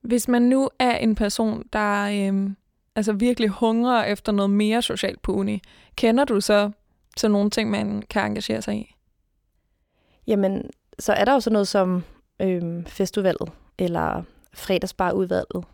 Hvis 0.00 0.28
man 0.28 0.42
nu 0.42 0.68
er 0.78 0.96
en 0.96 1.14
person, 1.14 1.64
der 1.72 2.26
øhm, 2.28 2.56
altså 2.96 3.12
virkelig 3.12 3.48
hungrer 3.48 4.04
efter 4.04 4.32
noget 4.32 4.50
mere 4.50 4.82
socialt 4.82 5.22
på 5.22 5.32
uni, 5.32 5.62
kender 5.96 6.24
du 6.24 6.40
så 6.40 6.70
til 7.16 7.30
nogle 7.30 7.50
ting, 7.50 7.70
man 7.70 8.02
kan 8.02 8.26
engagere 8.26 8.62
sig 8.62 8.76
i? 8.76 8.94
Jamen, 10.26 10.70
så 10.98 11.12
er 11.12 11.24
der 11.24 11.32
jo 11.32 11.40
sådan 11.40 11.52
noget 11.52 11.68
som 11.68 12.04
øhm, 12.40 12.84
festudvalget, 12.86 13.52
eller 13.78 14.22
fredagsbarudvalget. 14.54 15.64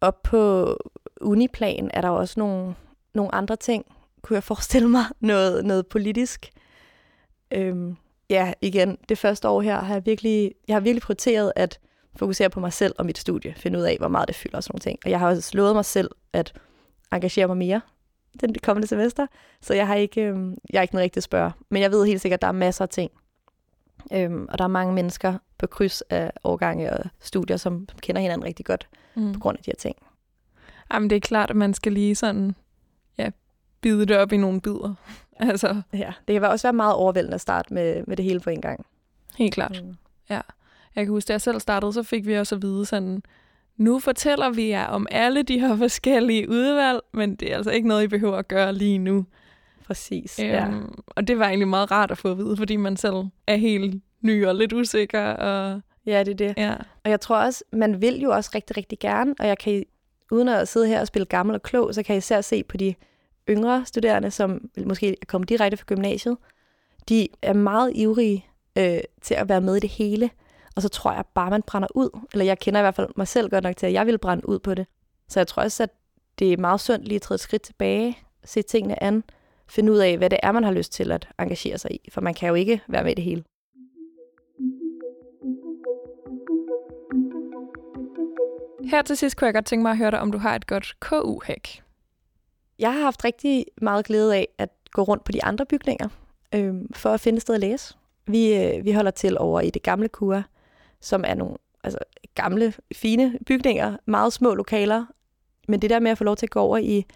Op 0.00 0.22
på 0.22 0.76
uniplan 1.20 1.90
er 1.94 2.00
der 2.00 2.08
også 2.08 2.40
nogle, 2.40 2.74
nogle 3.14 3.34
andre 3.34 3.56
ting, 3.56 3.86
kunne 4.22 4.34
jeg 4.34 4.42
forestille 4.42 4.88
mig, 4.88 5.04
noget, 5.20 5.64
noget 5.64 5.86
politisk. 5.86 6.50
Øhm, 7.50 7.96
ja, 8.30 8.52
igen, 8.60 8.98
det 9.08 9.18
første 9.18 9.48
år 9.48 9.62
her 9.62 9.80
har 9.80 9.94
jeg 9.94 10.06
virkelig, 10.06 10.52
jeg 10.68 10.76
har 10.76 10.80
virkelig 10.80 11.02
prioriteret 11.02 11.52
at 11.56 11.80
fokusere 12.16 12.50
på 12.50 12.60
mig 12.60 12.72
selv 12.72 12.94
og 12.98 13.06
mit 13.06 13.18
studie, 13.18 13.54
finde 13.56 13.78
ud 13.78 13.84
af, 13.84 13.96
hvor 13.98 14.08
meget 14.08 14.28
det 14.28 14.36
fylder 14.36 14.56
og 14.56 14.62
sådan 14.62 14.72
nogle 14.72 14.80
ting. 14.80 14.98
Og 15.04 15.10
jeg 15.10 15.18
har 15.18 15.28
også 15.28 15.42
slået 15.42 15.74
mig 15.74 15.84
selv 15.84 16.10
at 16.32 16.52
engagere 17.12 17.46
mig 17.46 17.56
mere 17.56 17.80
den 18.40 18.54
kommende 18.62 18.88
semester, 18.88 19.26
så 19.60 19.74
jeg 19.74 19.86
har 19.86 19.94
ikke, 19.94 20.22
øhm, 20.22 20.56
jeg 20.70 20.78
er 20.78 20.82
ikke 20.82 20.92
den 20.92 21.00
rigtige 21.00 21.22
spørge. 21.22 21.52
Men 21.68 21.82
jeg 21.82 21.90
ved 21.90 22.06
helt 22.06 22.20
sikkert, 22.20 22.38
at 22.38 22.42
der 22.42 22.48
er 22.48 22.52
masser 22.52 22.84
af 22.84 22.88
ting. 22.88 23.10
Øhm, 24.12 24.46
og 24.48 24.58
der 24.58 24.64
er 24.64 24.68
mange 24.68 24.92
mennesker 24.92 25.38
på 25.58 25.66
kryds 25.66 26.00
af 26.00 26.32
årgange 26.44 26.92
og 26.92 27.04
studier, 27.20 27.56
som, 27.56 27.88
kender 28.02 28.20
hinanden 28.22 28.44
rigtig 28.44 28.66
godt 28.66 28.88
mm. 29.14 29.32
på 29.32 29.40
grund 29.40 29.58
af 29.58 29.64
de 29.64 29.70
her 29.70 29.76
ting. 29.76 29.96
Jamen, 30.92 31.10
det 31.10 31.16
er 31.16 31.20
klart, 31.20 31.50
at 31.50 31.56
man 31.56 31.74
skal 31.74 31.92
lige 31.92 32.14
sådan, 32.14 32.54
bide 33.80 34.06
det 34.06 34.16
op 34.16 34.32
i 34.32 34.36
nogle 34.36 34.60
bidder. 34.60 34.94
altså. 35.50 35.82
Ja, 35.92 36.12
det 36.28 36.40
kan 36.40 36.44
også 36.44 36.66
være 36.66 36.72
meget 36.72 36.94
overvældende 36.94 37.34
at 37.34 37.40
starte 37.40 37.74
med, 37.74 38.02
med 38.06 38.16
det 38.16 38.24
hele 38.24 38.40
på 38.40 38.50
en 38.50 38.60
gang. 38.60 38.86
Helt 39.36 39.54
klart, 39.54 39.82
mm. 39.84 39.96
ja. 40.30 40.40
Jeg 40.96 41.04
kan 41.04 41.08
huske, 41.08 41.28
da 41.28 41.32
jeg 41.32 41.40
selv 41.40 41.60
startede, 41.60 41.92
så 41.92 42.02
fik 42.02 42.26
vi 42.26 42.34
også 42.34 42.54
at 42.54 42.62
vide 42.62 42.86
sådan, 42.86 43.22
nu 43.76 43.98
fortæller 43.98 44.50
vi 44.50 44.68
jer 44.68 44.86
om 44.86 45.06
alle 45.10 45.42
de 45.42 45.60
her 45.60 45.76
forskellige 45.76 46.48
udvalg, 46.48 47.00
men 47.12 47.36
det 47.36 47.52
er 47.52 47.56
altså 47.56 47.70
ikke 47.70 47.88
noget, 47.88 48.04
I 48.04 48.08
behøver 48.08 48.36
at 48.36 48.48
gøre 48.48 48.72
lige 48.72 48.98
nu. 48.98 49.26
Præcis, 49.86 50.38
øhm, 50.38 50.50
ja. 50.50 50.68
Og 51.06 51.28
det 51.28 51.38
var 51.38 51.46
egentlig 51.46 51.68
meget 51.68 51.90
rart 51.90 52.10
at 52.10 52.18
få 52.18 52.30
at 52.30 52.38
vide, 52.38 52.56
fordi 52.56 52.76
man 52.76 52.96
selv 52.96 53.14
er 53.46 53.56
helt 53.56 54.02
ny 54.20 54.46
og 54.46 54.54
lidt 54.54 54.72
usikker. 54.72 55.22
Og, 55.22 55.80
ja, 56.06 56.24
det 56.24 56.32
er 56.32 56.36
det. 56.36 56.54
Ja. 56.56 56.74
Og 57.04 57.10
jeg 57.10 57.20
tror 57.20 57.36
også, 57.36 57.64
man 57.72 58.00
vil 58.00 58.20
jo 58.20 58.30
også 58.30 58.50
rigtig, 58.54 58.76
rigtig 58.76 58.98
gerne, 58.98 59.34
og 59.38 59.46
jeg 59.46 59.58
kan, 59.58 59.84
uden 60.30 60.48
at 60.48 60.68
sidde 60.68 60.88
her 60.88 61.00
og 61.00 61.06
spille 61.06 61.26
gammel 61.26 61.54
og 61.54 61.62
klog, 61.62 61.94
så 61.94 62.02
kan 62.02 62.12
jeg 62.14 62.18
især 62.18 62.40
se 62.40 62.62
på 62.62 62.76
de 62.76 62.94
yngre 63.48 63.86
studerende, 63.86 64.30
som 64.30 64.70
måske 64.86 65.10
er 65.10 65.26
kommet 65.26 65.48
direkte 65.48 65.76
fra 65.76 65.84
gymnasiet. 65.86 66.36
De 67.08 67.28
er 67.42 67.52
meget 67.52 67.92
ivrige 67.94 68.46
øh, 68.78 69.00
til 69.22 69.34
at 69.34 69.48
være 69.48 69.60
med 69.60 69.76
i 69.76 69.80
det 69.80 69.90
hele, 69.90 70.30
og 70.76 70.82
så 70.82 70.88
tror 70.88 71.12
jeg 71.12 71.24
bare, 71.34 71.50
man 71.50 71.62
brænder 71.62 71.88
ud. 71.94 72.20
Eller 72.32 72.44
jeg 72.44 72.58
kender 72.58 72.80
i 72.80 72.82
hvert 72.82 72.94
fald 72.94 73.08
mig 73.16 73.28
selv 73.28 73.50
godt 73.50 73.64
nok 73.64 73.76
til, 73.76 73.86
at 73.86 73.92
jeg 73.92 74.06
vil 74.06 74.18
brænde 74.18 74.48
ud 74.48 74.58
på 74.58 74.74
det. 74.74 74.86
Så 75.28 75.40
jeg 75.40 75.46
tror 75.46 75.62
også, 75.62 75.82
at 75.82 75.90
det 76.38 76.52
er 76.52 76.56
meget 76.56 76.80
sundt 76.80 77.08
lige 77.08 77.16
at 77.16 77.22
træde 77.22 77.36
et 77.36 77.40
skridt 77.40 77.62
tilbage, 77.62 78.18
se 78.44 78.62
tingene 78.62 79.02
an, 79.02 79.24
finde 79.68 79.92
ud 79.92 79.98
af, 79.98 80.18
hvad 80.18 80.30
det 80.30 80.38
er, 80.42 80.52
man 80.52 80.64
har 80.64 80.72
lyst 80.72 80.92
til 80.92 81.12
at 81.12 81.28
engagere 81.38 81.78
sig 81.78 81.90
i. 81.90 82.08
For 82.12 82.20
man 82.20 82.34
kan 82.34 82.48
jo 82.48 82.54
ikke 82.54 82.82
være 82.88 83.04
med 83.04 83.12
i 83.12 83.14
det 83.14 83.24
hele. 83.24 83.44
Her 88.90 89.02
til 89.02 89.16
sidst 89.16 89.36
kunne 89.36 89.46
jeg 89.46 89.54
godt 89.54 89.66
tænke 89.66 89.82
mig 89.82 89.90
at 89.90 89.98
høre 89.98 90.10
dig, 90.10 90.20
om 90.20 90.32
du 90.32 90.38
har 90.38 90.54
et 90.54 90.66
godt 90.66 90.96
KU-hack. 91.00 91.87
Jeg 92.78 92.92
har 92.92 93.00
haft 93.00 93.24
rigtig 93.24 93.66
meget 93.82 94.04
glæde 94.04 94.36
af 94.36 94.48
at 94.58 94.70
gå 94.90 95.02
rundt 95.02 95.24
på 95.24 95.32
de 95.32 95.44
andre 95.44 95.66
bygninger, 95.66 96.08
øh, 96.54 96.74
for 96.92 97.10
at 97.10 97.20
finde 97.20 97.36
et 97.36 97.42
sted 97.42 97.54
at 97.54 97.60
læse. 97.60 97.94
Vi, 98.26 98.54
øh, 98.54 98.84
vi 98.84 98.92
holder 98.92 99.10
til 99.10 99.38
over 99.38 99.60
i 99.60 99.70
det 99.70 99.82
gamle 99.82 100.08
KUA, 100.08 100.42
som 101.00 101.24
er 101.26 101.34
nogle 101.34 101.56
altså, 101.84 101.98
gamle, 102.34 102.74
fine 102.94 103.38
bygninger, 103.46 103.96
meget 104.06 104.32
små 104.32 104.54
lokaler. 104.54 105.06
Men 105.68 105.82
det 105.82 105.90
der 105.90 106.00
med 106.00 106.10
at 106.10 106.18
få 106.18 106.24
lov 106.24 106.36
til 106.36 106.46
at 106.46 106.50
gå 106.50 106.60
over 106.60 106.78
i 106.78 107.06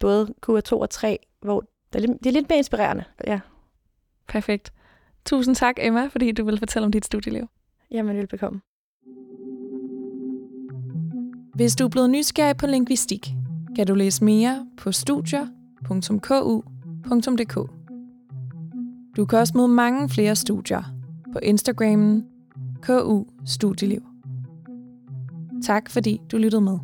både 0.00 0.34
KUA 0.40 0.60
2 0.60 0.80
og 0.80 0.90
3, 0.90 1.18
hvor 1.40 1.60
det 1.92 2.04
er 2.04 2.06
lidt, 2.06 2.18
det 2.18 2.26
er 2.26 2.32
lidt 2.32 2.48
mere 2.48 2.58
inspirerende. 2.58 3.04
Ja. 3.26 3.40
Perfekt. 4.28 4.72
Tusind 5.24 5.54
tak, 5.54 5.74
Emma, 5.78 6.06
fordi 6.06 6.32
du 6.32 6.44
vil 6.44 6.58
fortælle 6.58 6.86
om 6.86 6.92
dit 6.92 7.04
studieliv. 7.04 7.48
Jamen, 7.90 8.16
velbekomme. 8.16 8.60
Hvis 11.54 11.76
du 11.76 11.84
er 11.84 11.88
blevet 11.88 12.10
nysgerrig 12.10 12.56
på 12.56 12.66
lingvistik, 12.66 13.26
kan 13.76 13.86
du 13.86 13.94
læse 13.94 14.24
mere 14.24 14.66
på 14.76 14.92
studier.ku.dk. 14.92 17.54
Du 19.16 19.24
kan 19.24 19.38
også 19.38 19.52
møde 19.56 19.68
mange 19.68 20.08
flere 20.08 20.36
studier 20.36 20.82
på 21.32 21.38
Instagramen 21.42 22.26
KU 22.82 23.24
Studieliv. 23.46 24.02
Tak 25.64 25.90
fordi 25.90 26.20
du 26.32 26.36
lyttede 26.36 26.62
med. 26.62 26.78